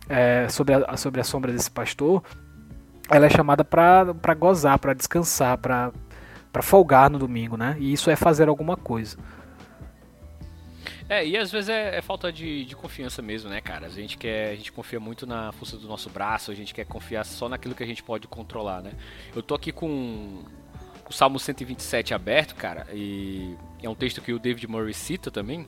[0.10, 2.22] é, sobre, a, sobre a sombra desse pastor,
[3.10, 5.92] ela é chamada para gozar, para descansar, para
[6.62, 7.76] folgar no domingo, né?
[7.80, 9.18] E isso é fazer alguma coisa.
[11.10, 13.88] É, e às vezes é, é falta de, de, confiança mesmo, né, cara?
[13.88, 16.86] A gente quer, a gente confia muito na força do nosso braço, a gente quer
[16.86, 18.92] confiar só naquilo que a gente pode controlar, né?
[19.36, 20.44] Eu tô aqui com
[21.10, 25.68] o Salmo 127 aberto, cara, e é um texto que o David Murray cita também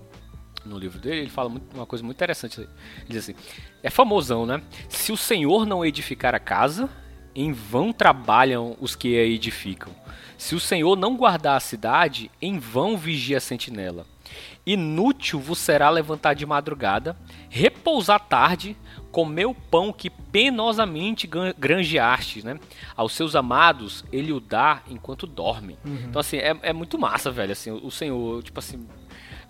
[0.63, 1.21] no livro dele.
[1.21, 2.61] Ele fala muito, uma coisa muito interessante.
[2.61, 2.69] Ele
[3.07, 3.35] diz assim:
[3.81, 4.61] é famosão, né?
[4.89, 6.87] Se o Senhor não edificar a casa,
[7.36, 9.93] em vão trabalham os que a edificam.
[10.38, 14.05] Se o Senhor não guardar a cidade, em vão vigia a sentinela.
[14.65, 17.17] Inútil vos será levantar de madrugada,
[17.49, 18.75] repousar tarde,
[19.11, 22.59] comer o pão que penosamente granjeaste, né?
[22.95, 25.77] Aos seus amados ele o dá enquanto dormem.
[25.84, 26.05] Uhum.
[26.09, 28.88] Então assim, é, é muito massa, velho, assim, o Senhor, tipo assim,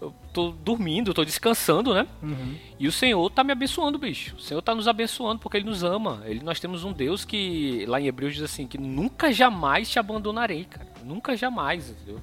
[0.01, 2.07] eu tô dormindo, eu tô descansando, né?
[2.23, 2.55] Uhum.
[2.79, 4.35] E o Senhor tá me abençoando, bicho.
[4.35, 6.23] O Senhor tá nos abençoando porque ele nos ama.
[6.25, 9.99] Ele, nós temos um Deus que lá em Hebreus diz assim, que nunca jamais te
[9.99, 10.87] abandonarei, cara.
[11.03, 12.19] Nunca jamais, entendeu?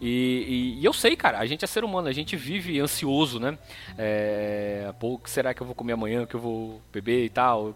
[0.00, 3.40] E, e, e, eu sei, cara, a gente é ser humano, a gente vive ansioso,
[3.40, 3.56] né?
[3.96, 7.30] É, pô, o que será que eu vou comer amanhã, que eu vou beber e
[7.30, 7.74] tal?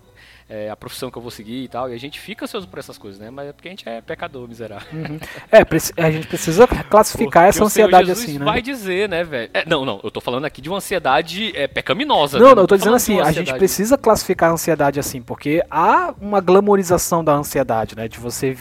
[0.49, 1.91] É, a profissão que eu vou seguir e tal.
[1.91, 3.31] E a gente fica ansioso por essas coisas, né?
[3.31, 4.89] Mas é porque a gente é pecador, miserável.
[4.93, 5.19] Uhum.
[5.51, 8.45] É, a gente precisa classificar essa ansiedade assim, né?
[8.45, 9.51] vai dizer, né, velho?
[9.53, 12.39] É, não, não, eu tô falando aqui de uma ansiedade é, pecaminosa.
[12.39, 12.55] Não, né?
[12.55, 16.15] não, eu tô, tô dizendo assim, a gente precisa classificar a ansiedade assim, porque há
[16.21, 18.09] uma glamorização da ansiedade, né?
[18.09, 18.57] De você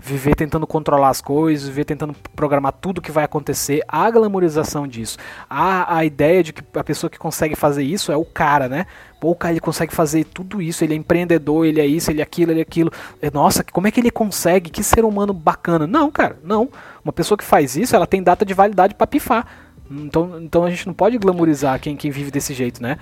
[0.00, 3.82] viver tentando controlar as coisas, viver tentando programar tudo que vai acontecer.
[3.86, 5.18] Há glamorização disso.
[5.48, 8.86] Há a ideia de que a pessoa que consegue fazer isso é o cara, né?
[9.20, 12.20] Pô, o cara ele consegue fazer tudo isso, ele é empreendedor, ele é isso, ele
[12.20, 12.92] é aquilo, ele é aquilo.
[13.20, 14.70] É, nossa, como é que ele consegue?
[14.70, 15.86] Que ser humano bacana.
[15.86, 16.68] Não, cara, não.
[17.04, 19.46] Uma pessoa que faz isso, ela tem data de validade para pifar.
[19.90, 22.98] Então, então a gente não pode glamorizar quem, quem vive desse jeito, né?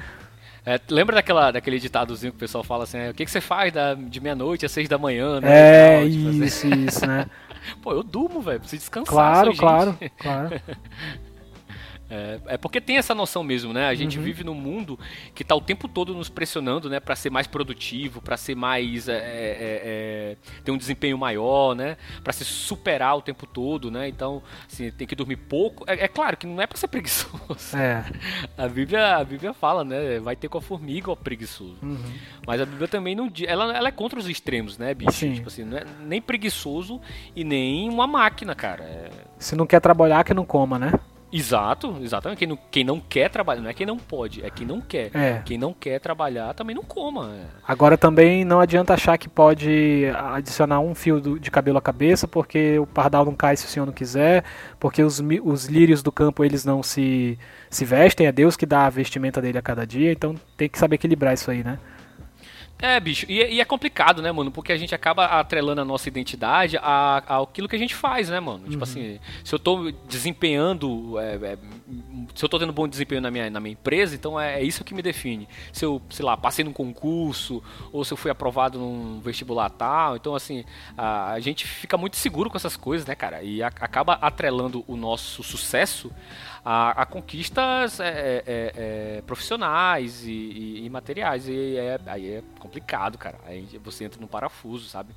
[0.65, 3.73] É, lembra daquela, daquele ditadozinho que o pessoal fala assim, o que, que você faz
[3.73, 5.49] da, de meia-noite às seis da manhã, né?
[5.49, 6.85] É, tipo isso, assim.
[6.87, 7.27] isso, né?
[7.83, 9.15] Pô, eu durmo, velho, preciso descansar.
[9.15, 10.61] Claro, claro, claro.
[12.09, 13.89] É, é, porque tem essa noção mesmo, né?
[13.89, 14.25] A gente uhum.
[14.25, 14.99] vive num mundo
[15.35, 17.01] que está o tempo todo nos pressionando, né?
[17.01, 19.09] Para ser mais produtivo, para ser mais...
[19.09, 21.97] É, é, é, ter um desempenho maior, né?
[22.23, 24.09] Para se superar o tempo todo, né?
[24.09, 25.85] Então, assim, tem que dormir pouco.
[25.87, 27.77] É, é claro que não é para ser preguiçoso.
[27.77, 28.05] É.
[28.57, 30.21] A Bíblia, a Bíblia fala, né?
[30.21, 31.79] Vai ter com a formiga, ó, preguiçoso.
[31.83, 31.99] Uhum.
[32.47, 33.31] Mas a Bíblia também não...
[33.47, 35.13] Ela, ela é contra os extremos, né, bicho?
[35.13, 35.35] Sim.
[35.35, 37.01] Tipo assim, não é nem preguiçoso
[37.35, 39.11] e nem uma máquina, cara.
[39.39, 40.93] Se não quer trabalhar, que não coma, né?
[41.37, 42.39] Exato, exatamente.
[42.39, 45.11] Quem não, quem não quer trabalhar, não é quem não pode, é quem não quer.
[45.15, 45.43] É.
[45.45, 47.31] Quem não quer trabalhar também não coma.
[47.35, 47.45] É.
[47.69, 52.27] Agora também não adianta achar que pode adicionar um fio do, de cabelo à cabeça,
[52.27, 54.45] porque o pardal não cai se o senhor não quiser,
[54.81, 58.87] porque os, os lírios do campo eles não se, se vestem, é Deus que dá
[58.87, 61.79] a vestimenta dele a cada dia, então tem que saber equilibrar isso aí, né?
[62.79, 64.51] É, bicho, e, e, é complicado, né, mano?
[64.51, 68.29] Porque a gente acaba atrelando a nossa identidade a, a aquilo que a gente faz,
[68.29, 68.59] né, mano?
[68.59, 68.73] Tipo uhum.
[68.73, 71.59] Tipo assim, se eu tô desempenhando é, é,
[72.35, 74.85] se eu tô tendo bom desempenho na minha, na minha empresa, então é, é, isso
[74.85, 75.49] que me define.
[75.73, 77.63] Se eu, sei lá, passei num concurso,
[77.93, 80.17] ou se eu fui aprovado num vestibular tal.
[80.17, 80.65] Então, assim,
[80.97, 83.43] a, a gente fica muito seguro com essas coisas, né, cara?
[83.43, 86.11] E a, acaba atrelando o nosso sucesso
[86.69, 88.73] a, a conquistas é, é, é,
[89.19, 91.47] é profissionais e, e, e, materiais.
[91.47, 93.39] E é, aí é complicado, cara.
[93.47, 95.15] Aí você entra no parafuso, sabe?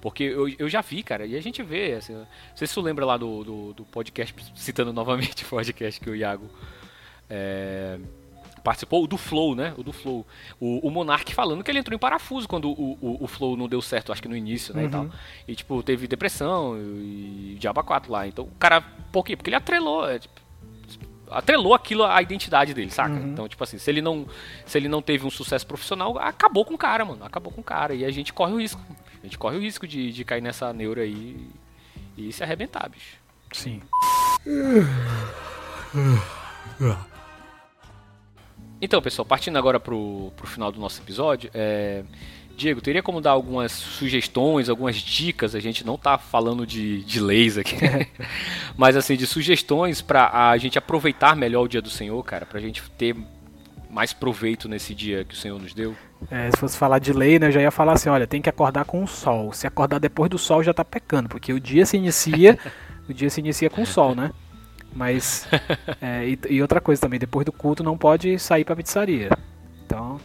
[0.00, 1.92] Porque eu, eu já vi, cara, e a gente vê.
[1.92, 6.00] Assim, não sei se você lembra lá do, do, do, podcast, citando novamente o podcast
[6.00, 6.48] que o Iago
[7.28, 7.98] é,
[8.64, 9.74] participou, o do Flow, né?
[9.76, 10.26] O do Flow.
[10.58, 13.68] O, o Monark falando que ele entrou em parafuso quando o, o, o Flow não
[13.68, 14.84] deu certo, acho que no início, né?
[14.84, 14.88] Uhum.
[14.88, 15.10] E, tal.
[15.48, 18.26] e, tipo, teve depressão e, e Diaba 4 lá.
[18.26, 18.80] Então, o cara,
[19.12, 19.36] por quê?
[19.36, 20.08] Porque ele atrelou.
[20.08, 20.45] É, tipo,
[21.30, 23.14] atrelou aquilo à identidade dele, saca?
[23.14, 23.32] Uhum.
[23.32, 24.26] Então, tipo assim, se ele não
[24.64, 27.24] se ele não teve um sucesso profissional, acabou com o cara, mano.
[27.24, 27.94] Acabou com o cara.
[27.94, 28.80] E a gente corre o risco.
[29.22, 31.48] A gente corre o risco de, de cair nessa neura aí
[32.16, 33.18] e, se arrebentar, bicho.
[33.52, 33.82] Sim.
[38.80, 42.04] Então, pessoal, partindo agora pro, pro final do nosso episódio, é...
[42.56, 45.54] Diego, teria como dar algumas sugestões, algumas dicas?
[45.54, 47.76] A gente não tá falando de, de leis aqui,
[48.76, 52.58] mas assim, de sugestões para a gente aproveitar melhor o dia do Senhor, cara, pra
[52.58, 53.14] gente ter
[53.90, 55.94] mais proveito nesse dia que o Senhor nos deu?
[56.30, 58.48] É, se fosse falar de lei, né, eu já ia falar assim, olha, tem que
[58.48, 59.52] acordar com o sol.
[59.52, 62.58] Se acordar depois do sol já tá pecando, porque o dia se inicia,
[63.08, 64.30] o dia se inicia com o sol, né?
[64.94, 65.46] Mas
[66.00, 69.28] é, e, e, outra coisa também, depois do culto não pode sair para pizzaria.
[69.86, 70.20] Então,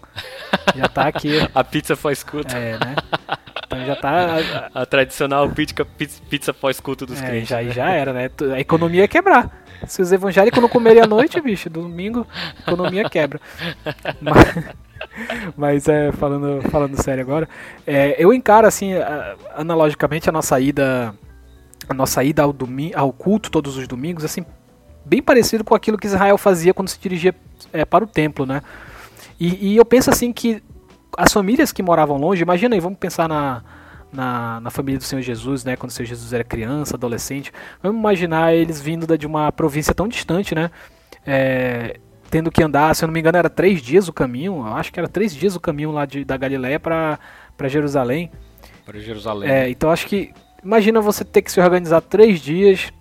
[0.76, 1.38] já tá aqui.
[1.54, 2.54] a pizza pós-culto.
[2.56, 2.96] É, né?
[3.66, 4.38] Então já tá.
[4.74, 5.86] A, a tradicional pizza,
[6.30, 7.50] pizza pós-culto dos é, clientes.
[7.50, 7.72] Já, né?
[7.72, 8.30] já era, né?
[8.56, 9.64] A economia ia quebrar.
[9.88, 13.40] Se os evangélicos não comerem à noite, bicho, domingo, a economia quebra.
[14.20, 14.76] Mas,
[15.58, 17.50] mas é, falando, falando sério agora,
[17.86, 18.92] é, eu encaro assim,
[19.56, 21.14] analogicamente, a nossa ida.
[21.90, 24.46] A nossa ida ao, domingo, ao culto todos os domingos, assim,
[25.04, 27.36] bem parecido com aquilo que Israel fazia quando se dirigia
[27.74, 28.62] é, para o templo, né?
[29.42, 30.62] E, e, eu penso assim que
[31.18, 33.64] as famílias que moravam longe, imagina aí, vamos pensar na,
[34.14, 35.76] na, na, família do Senhor Jesus, né?
[35.76, 37.52] Quando o Senhor Jesus era criança, adolescente.
[37.82, 40.70] Vamos imaginar eles vindo de uma província tão distante, né?
[41.26, 44.58] É, tendo que andar, se eu não me engano, era três dias o caminho.
[44.58, 47.18] Eu acho que era três dias o caminho lá de, da Galiléia para
[47.66, 48.32] Jerusalém.
[48.86, 49.50] Para Jerusalém.
[49.50, 50.32] É, então acho que
[50.64, 52.94] imagina você ter que se organizar três dias,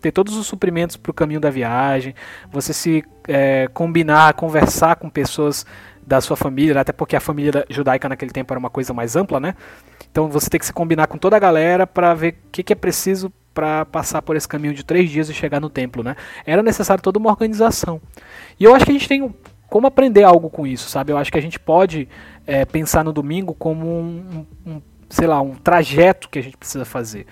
[0.00, 2.14] ter todos os suprimentos para o caminho da viagem,
[2.50, 5.64] você se é, combinar, conversar com pessoas
[6.06, 9.38] da sua família, até porque a família judaica naquele tempo era uma coisa mais ampla,
[9.38, 9.54] né?
[10.10, 12.72] Então você tem que se combinar com toda a galera para ver o que, que,
[12.72, 16.16] é preciso para passar por esse caminho de três dias e chegar no templo, né?
[16.44, 18.00] Era necessário toda uma organização.
[18.58, 19.32] E eu acho que a gente tem
[19.68, 21.12] como aprender algo com isso, sabe?
[21.12, 22.08] Eu acho que a gente pode
[22.44, 26.84] é, pensar no domingo como um, um, sei lá, um trajeto que a gente precisa
[26.84, 27.26] fazer.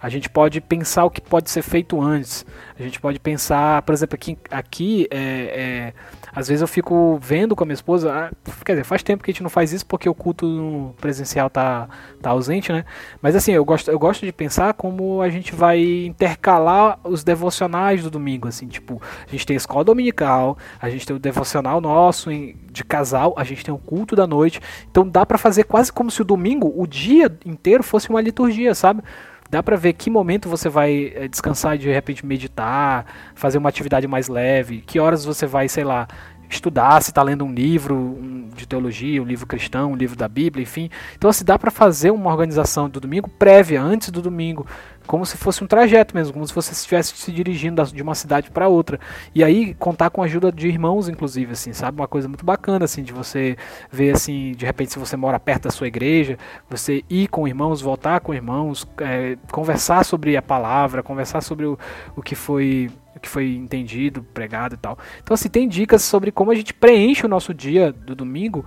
[0.00, 2.46] A gente pode pensar o que pode ser feito antes.
[2.78, 5.94] A gente pode pensar, por exemplo, aqui, aqui é, é,
[6.32, 9.30] às vezes eu fico vendo com a minha esposa, ah, quer dizer, faz tempo que
[9.30, 11.88] a gente não faz isso porque o culto presencial tá,
[12.22, 12.84] tá ausente, né?
[13.20, 18.04] Mas assim, eu gosto, eu gosto de pensar como a gente vai intercalar os devocionais
[18.04, 21.80] do domingo, assim, tipo, a gente tem a escola dominical, a gente tem o devocional
[21.80, 25.92] nosso de casal, a gente tem o culto da noite, então dá para fazer quase
[25.92, 29.02] como se o domingo, o dia inteiro fosse uma liturgia, sabe?
[29.50, 34.06] Dá para ver que momento você vai é, descansar de repente meditar, fazer uma atividade
[34.06, 36.06] mais leve, que horas você vai, sei lá,
[36.48, 38.18] estudar, se está lendo um livro
[38.54, 40.90] de teologia, um livro cristão, um livro da Bíblia, enfim.
[41.16, 44.66] Então, se assim, dá para fazer uma organização do domingo prévia, antes do domingo,
[45.06, 48.50] como se fosse um trajeto mesmo, como se você estivesse se dirigindo de uma cidade
[48.50, 49.00] para outra.
[49.34, 51.98] E aí contar com a ajuda de irmãos, inclusive, assim, sabe?
[51.98, 53.56] Uma coisa muito bacana, assim, de você
[53.90, 56.38] ver, assim, de repente, se você mora perto da sua igreja,
[56.68, 61.78] você ir com irmãos, voltar com irmãos, é, conversar sobre a palavra, conversar sobre o,
[62.14, 64.98] o que foi que foi entendido, pregado e tal.
[65.22, 68.64] Então, assim, tem dicas sobre como a gente preenche o nosso dia do domingo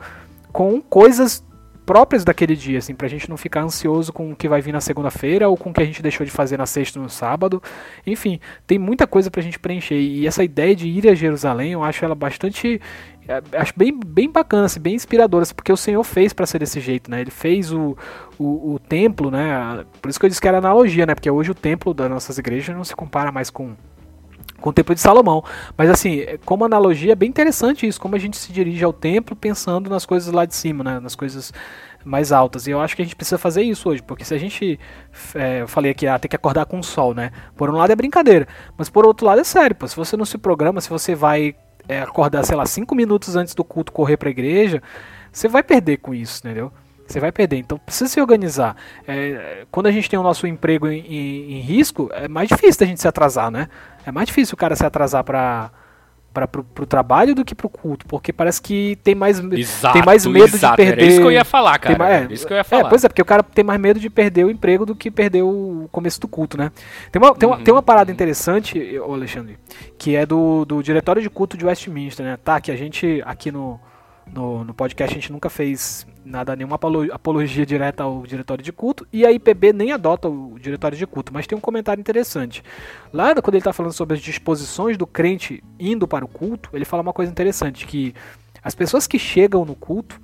[0.52, 1.43] com coisas
[1.86, 4.80] próprias daquele dia, assim, pra gente não ficar ansioso com o que vai vir na
[4.80, 7.62] segunda-feira ou com o que a gente deixou de fazer na sexta no sábado.
[8.06, 9.99] Enfim, tem muita coisa pra gente preencher.
[9.99, 12.80] E essa ideia de ir a Jerusalém, eu acho ela bastante.
[13.28, 16.60] É, acho bem, bem bacana, assim, bem inspiradora, assim, porque o Senhor fez para ser
[16.60, 17.22] desse jeito, né?
[17.22, 17.97] Ele fez o,
[18.38, 19.84] o, o, templo, né?
[20.02, 21.14] Por isso que eu disse que era analogia, né?
[21.14, 23.76] Porque hoje o templo das nossas igrejas não se compara mais com
[24.62, 25.43] com o templo de Salomão.
[25.78, 29.36] Mas assim, como analogia, é bem interessante isso, como a gente se dirige ao templo
[29.36, 31.51] pensando nas coisas lá de cima, né, nas coisas
[32.05, 32.68] mais altas.
[32.68, 34.80] E eu acho que a gente precisa fazer isso hoje, porque se a gente.
[35.36, 37.32] É, eu falei aqui, ah, tem que acordar com o sol, né?
[37.55, 38.47] Por um lado é brincadeira,
[38.78, 39.88] mas por outro lado é sério, pô.
[39.88, 41.55] Se você não se programa, se você vai
[41.88, 44.82] é, acordar, sei lá, cinco minutos antes do culto correr para a igreja,
[45.32, 46.72] você vai perder com isso, entendeu?
[47.12, 47.57] Você vai perder.
[47.57, 48.76] Então precisa se organizar.
[49.07, 52.80] É, quando a gente tem o nosso emprego em, em, em, risco, é mais difícil
[52.80, 53.68] da gente se atrasar, né?
[54.05, 55.72] É mais difícil o cara se atrasar para
[56.34, 60.05] para pro, pro trabalho do que pro culto, porque parece que tem mais exato, tem
[60.05, 60.78] mais medo exato.
[60.78, 61.03] de perder.
[61.03, 61.95] Era isso que eu ia falar, cara.
[61.97, 62.86] Tem, é, isso que eu ia falar.
[62.86, 65.12] É, pois é, porque o cara tem mais medo de perder o emprego do que
[65.12, 66.72] perder o começo do culto, né?
[67.12, 67.64] Tem uma, tem uma, uhum.
[67.64, 69.57] tem uma parada interessante, Alexandre,
[69.97, 72.38] que é do, do diretório de culto de Westminster, né?
[72.41, 73.78] Tá, que a gente aqui no
[74.32, 76.80] no, no podcast a gente nunca fez nada, nenhuma
[77.11, 81.34] apologia direta ao diretório de culto, e a IPB nem adota o diretório de culto,
[81.34, 82.63] mas tem um comentário interessante.
[83.11, 86.86] Lá, quando ele está falando sobre as disposições do crente indo para o culto, ele
[86.86, 88.13] fala uma coisa interessante, que
[88.63, 90.22] as pessoas que chegam no culto,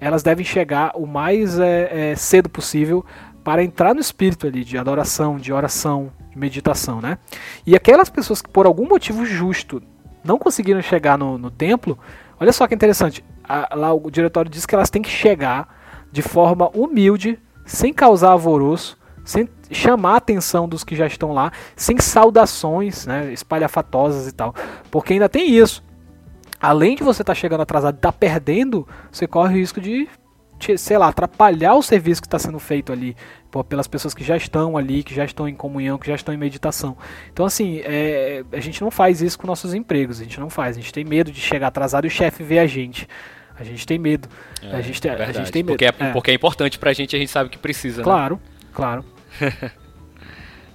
[0.00, 3.04] elas devem chegar o mais é, é, cedo possível
[3.42, 7.18] para entrar no espírito ali de adoração, de oração, de meditação, né?
[7.66, 9.82] E aquelas pessoas que por algum motivo justo
[10.24, 11.98] não conseguiram chegar no, no templo,
[12.40, 15.68] olha só que interessante, a, lá o diretório diz que elas têm que chegar
[16.10, 21.50] de forma humilde, sem causar alvoroço, sem chamar a atenção dos que já estão lá,
[21.74, 24.54] sem saudações né, espalhafatosas e tal.
[24.90, 25.82] Porque ainda tem isso.
[26.60, 30.08] Além de você estar tá chegando atrasado tá perdendo, você corre o risco de,
[30.76, 33.16] sei lá, atrapalhar o serviço que está sendo feito ali
[33.68, 36.38] pelas pessoas que já estão ali, que já estão em comunhão, que já estão em
[36.38, 36.96] meditação.
[37.32, 40.76] Então, assim, é, a gente não faz isso com nossos empregos, a gente não faz.
[40.76, 43.06] A gente tem medo de chegar atrasado e o chefe ver a gente.
[43.56, 44.28] A gente tem medo.
[44.60, 45.72] É, a, gente tem, a gente tem medo.
[45.72, 46.12] Porque é, é.
[46.12, 47.98] Porque é importante pra gente, a gente sabe que precisa.
[47.98, 48.04] Né?
[48.04, 48.68] Claro, né?
[48.72, 49.04] claro.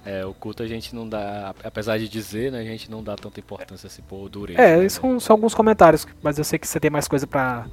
[0.04, 3.16] é, o culto a gente não dá, apesar de dizer, né, a gente não dá
[3.16, 4.60] tanta importância assim, pô, dureza.
[4.60, 4.88] É, né?
[4.88, 7.66] são, são alguns comentários, mas eu sei que você tem mais coisa pra.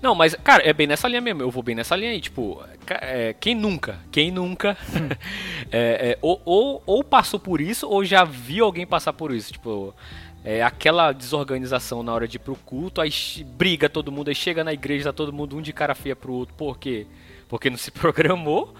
[0.00, 1.42] Não, mas, cara, é bem nessa linha mesmo.
[1.42, 2.20] Eu vou bem nessa linha aí.
[2.20, 3.98] Tipo, é, quem nunca?
[4.10, 4.76] Quem nunca?
[5.70, 9.52] é, é, ou, ou, ou, passou por isso, ou já viu alguém passar por isso.
[9.52, 9.94] Tipo,
[10.44, 13.10] é, aquela desorganização na hora de ir pro culto, aí
[13.56, 16.32] briga todo mundo, aí chega na igreja, tá todo mundo um de cara feia pro
[16.32, 17.06] outro, por quê?
[17.48, 18.74] Porque não se programou,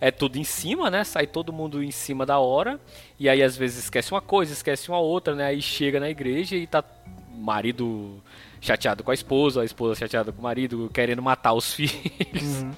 [0.00, 1.04] é tudo em cima, né?
[1.04, 2.80] Sai todo mundo em cima da hora,
[3.18, 5.46] e aí às vezes esquece uma coisa, esquece uma outra, né?
[5.46, 6.82] Aí chega na igreja e tá
[7.36, 8.22] marido
[8.60, 12.72] chateado com a esposa, a esposa chateada com o marido, querendo matar os filhos, uhum.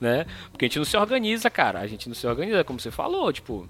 [0.00, 0.26] né?
[0.50, 3.32] Porque a gente não se organiza, cara, a gente não se organiza, como você falou,
[3.32, 3.68] tipo,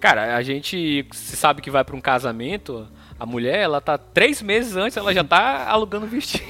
[0.00, 2.88] cara, a gente se sabe que vai para um casamento,
[3.22, 6.44] a mulher, ela tá três meses antes, ela já tá alugando vestido.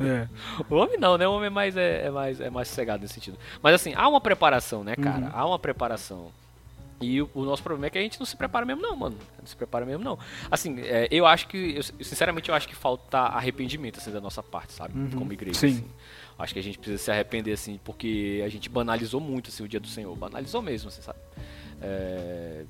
[0.00, 0.28] É.
[0.70, 1.26] O homem não, né?
[1.26, 3.36] O homem é mais, é, é, mais, é mais sossegado nesse sentido.
[3.60, 5.24] Mas assim, há uma preparação, né, cara?
[5.24, 5.30] Uhum.
[5.32, 6.30] Há uma preparação.
[7.00, 9.16] E o, o, nosso problema é que a gente não se prepara mesmo, não, mano.
[9.38, 10.18] Não se prepara mesmo, não.
[10.50, 14.42] Assim, é, eu acho que, eu, sinceramente, eu acho que falta arrependimento, assim, da nossa
[14.42, 14.98] parte, sabe?
[14.98, 15.10] Uhum.
[15.10, 15.58] Como igreja.
[15.58, 15.66] Sim.
[15.66, 15.84] Assim.
[16.38, 19.68] Acho que a gente precisa se arrepender, assim, porque a gente banalizou muito, assim, o
[19.68, 20.14] dia do Senhor.
[20.16, 21.18] Banalizou mesmo, assim, sabe?
[21.80, 22.64] É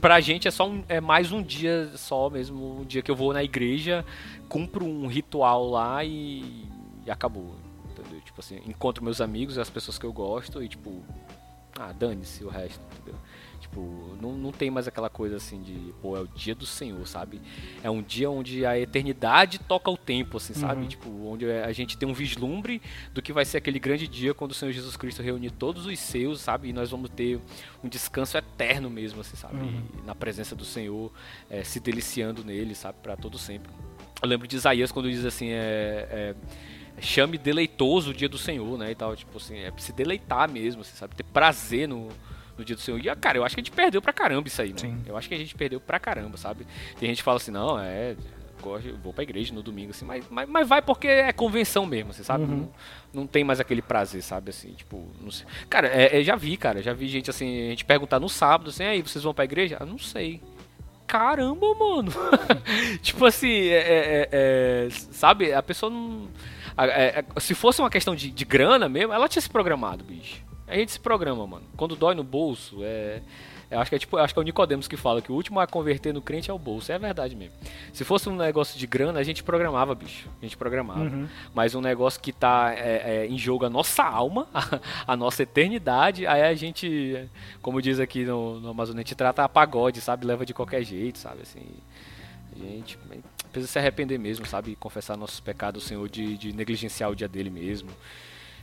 [0.00, 3.16] pra gente é só um, é mais um dia só mesmo, um dia que eu
[3.16, 4.04] vou na igreja,
[4.48, 6.64] cumpro um ritual lá e,
[7.04, 7.54] e acabou.
[7.90, 8.20] Entendeu?
[8.20, 11.02] Tipo assim, encontro meus amigos, as pessoas que eu gosto e tipo,
[11.78, 13.18] ah, dane-se o resto, entendeu?
[13.60, 17.06] Tipo, não, não tem mais aquela coisa assim de, pô, é o dia do Senhor,
[17.06, 17.40] sabe?
[17.82, 20.82] É um dia onde a eternidade toca o tempo, assim, sabe?
[20.82, 20.88] Uhum.
[20.88, 22.80] Tipo, onde a gente tem um vislumbre
[23.12, 25.98] do que vai ser aquele grande dia quando o Senhor Jesus Cristo reunir todos os
[25.98, 26.68] seus, sabe?
[26.68, 27.40] E nós vamos ter
[27.82, 29.56] um descanso eterno mesmo, assim, sabe?
[29.56, 29.82] Uhum.
[30.06, 31.12] Na presença do Senhor,
[31.50, 32.98] é, se deliciando nele, sabe?
[33.02, 33.70] Para todo sempre.
[34.22, 36.34] Eu lembro de Isaías quando diz assim, é, é
[37.00, 40.82] chame deleitoso o dia do Senhor, né, e tal, tipo assim, é se deleitar mesmo,
[40.82, 42.08] assim, sabe, ter prazer no,
[42.56, 42.98] no dia do Senhor.
[42.98, 44.80] E, cara, eu acho que a gente perdeu pra caramba isso aí, mano.
[44.80, 45.02] Sim.
[45.06, 46.66] Eu acho que a gente perdeu pra caramba, sabe?
[46.98, 48.16] Tem gente que fala assim, não, é.
[49.04, 52.22] Vou pra igreja no domingo, assim, mas, mas, mas vai porque é convenção mesmo, você
[52.22, 52.44] assim, sabe?
[52.44, 52.68] Uhum.
[53.14, 54.50] Não, não tem mais aquele prazer, sabe?
[54.50, 55.46] Assim, tipo, não sei.
[55.70, 58.70] Cara, é, é, já vi, cara, já vi gente assim, a gente perguntar no sábado,
[58.70, 59.76] assim, aí, vocês vão pra igreja?
[59.78, 60.42] Ah, não sei
[61.08, 62.12] caramba, mano.
[63.00, 65.52] tipo assim, é, é, é, sabe?
[65.52, 66.28] A pessoa não.
[66.78, 70.42] É, é, se fosse uma questão de, de, grana mesmo, ela tinha se programado, bicho.
[70.66, 71.64] A gente se programa, mano.
[71.76, 73.20] Quando dói no bolso, é.
[73.70, 75.60] Eu acho que é tipo, acho que é o Nicodemos que fala que o último
[75.60, 76.90] a converter no crente é o bolso.
[76.90, 77.52] É verdade mesmo.
[77.92, 80.26] Se fosse um negócio de grana, a gente programava, bicho.
[80.40, 81.00] A gente programava.
[81.00, 81.28] Uhum.
[81.54, 85.42] Mas um negócio que tá é, é, em jogo a nossa alma, a, a, nossa
[85.42, 87.28] eternidade, aí a gente,
[87.60, 90.26] como diz aqui no, no Amazônia, a gente trata a pagode, sabe?
[90.26, 91.42] Leva de qualquer jeito, sabe?
[91.42, 91.60] Assim.
[92.56, 92.98] A gente
[93.48, 94.76] precisa se arrepender mesmo, sabe?
[94.76, 97.90] Confessar nossos pecados ao Senhor de, de negligenciar o dia dele mesmo.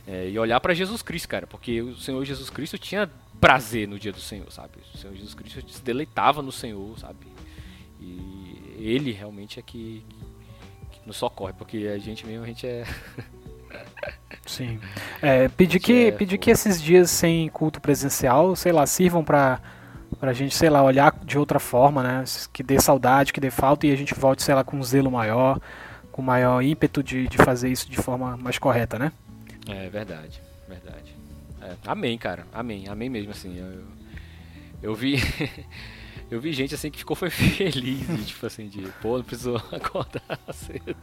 [0.06, 3.10] É, e olhar para Jesus Cristo, cara, porque o Senhor Jesus Cristo tinha
[3.40, 4.74] prazer no dia do Senhor, sabe?
[4.94, 7.26] O Senhor Jesus Cristo se deleitava no Senhor, sabe?
[8.00, 10.04] E ele realmente é que,
[10.92, 12.84] que nos socorre, porque a gente mesmo, a gente é.
[14.46, 14.78] Sim.
[15.20, 19.60] É, pedir que, é, pedir que esses dias sem culto presencial, sei lá, sirvam para
[20.18, 22.24] pra gente, sei lá, olhar de outra forma, né?
[22.52, 25.10] Que dê saudade, que dê falta e a gente volte, sei lá, com um zelo
[25.10, 25.60] maior,
[26.10, 29.12] com maior ímpeto de, de fazer isso de forma mais correta, né?
[29.68, 30.40] É verdade.
[30.68, 31.14] verdade.
[31.60, 32.46] É, amém, cara.
[32.52, 33.58] Amém, amém mesmo, assim.
[33.58, 33.84] Eu,
[34.82, 35.16] eu vi.
[36.30, 40.38] eu vi gente assim que ficou foi feliz, tipo assim, de pô, não precisou acordar
[40.52, 40.96] cedo.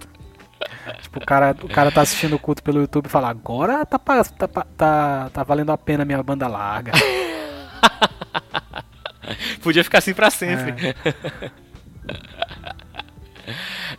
[1.01, 3.99] Tipo, o cara, o cara tá assistindo o culto pelo YouTube e fala, agora tá,
[3.99, 4.47] tá,
[4.78, 6.93] tá, tá valendo a pena a minha banda larga.
[9.61, 10.61] Podia ficar assim pra sempre.
[10.65, 11.51] É.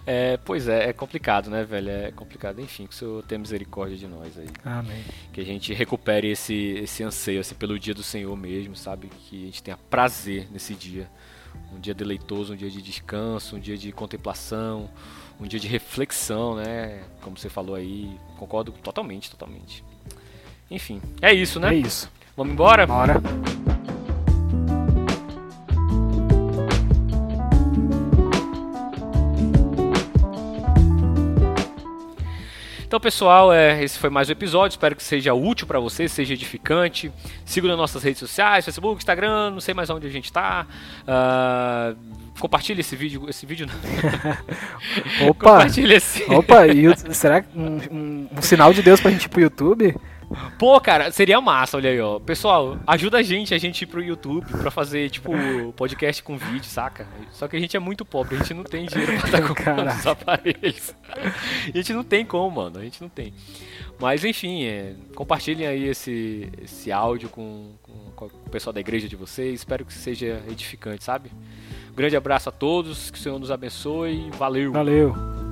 [0.34, 1.90] é, pois é, é complicado, né, velho?
[1.90, 2.60] É complicado.
[2.60, 4.48] Enfim, que o Senhor tenha misericórdia de nós aí.
[4.64, 5.04] Amém.
[5.32, 9.10] Que a gente recupere esse, esse anseio assim, pelo dia do Senhor mesmo, sabe?
[9.28, 11.08] Que a gente tenha prazer nesse dia.
[11.72, 14.90] Um dia deleitoso, um dia de descanso, um dia de contemplação,
[15.40, 17.04] um dia de reflexão, né?
[17.20, 18.18] Como você falou aí.
[18.36, 19.84] Concordo totalmente, totalmente.
[20.70, 21.72] Enfim, é isso, né?
[21.72, 22.10] É isso.
[22.36, 22.86] Vamos embora?
[22.86, 23.14] Bora.
[32.94, 34.74] Então, pessoal, é, esse foi mais um episódio.
[34.76, 37.10] Espero que seja útil para você, seja edificante.
[37.44, 40.64] Siga nas nossas redes sociais, Facebook, Instagram, não sei mais onde a gente está.
[41.02, 41.96] Uh,
[42.38, 43.28] compartilhe esse vídeo.
[43.28, 43.74] Esse vídeo não.
[45.28, 45.54] Opa!
[45.54, 46.22] compartilhe esse.
[46.32, 49.96] Opa, e será que um, um, um sinal de Deus pra gente ir pro YouTube?
[50.58, 52.18] Pô, cara, seria massa, olha aí, ó.
[52.18, 55.32] Pessoal, ajuda a gente, a gente ir pro YouTube pra fazer, tipo,
[55.76, 57.06] podcast com vídeo, saca?
[57.32, 59.88] Só que a gente é muito pobre, a gente não tem dinheiro pra estar comprando
[59.92, 60.94] os aparelhos.
[61.12, 63.32] A gente não tem como, mano, a gente não tem.
[63.98, 69.08] Mas, enfim, é, compartilhem aí esse, esse áudio com, com, com o pessoal da igreja
[69.08, 69.60] de vocês.
[69.60, 71.30] Espero que seja edificante, sabe?
[71.94, 74.30] Grande abraço a todos, que o Senhor nos abençoe.
[74.32, 74.72] Valeu!
[74.72, 75.43] Valeu!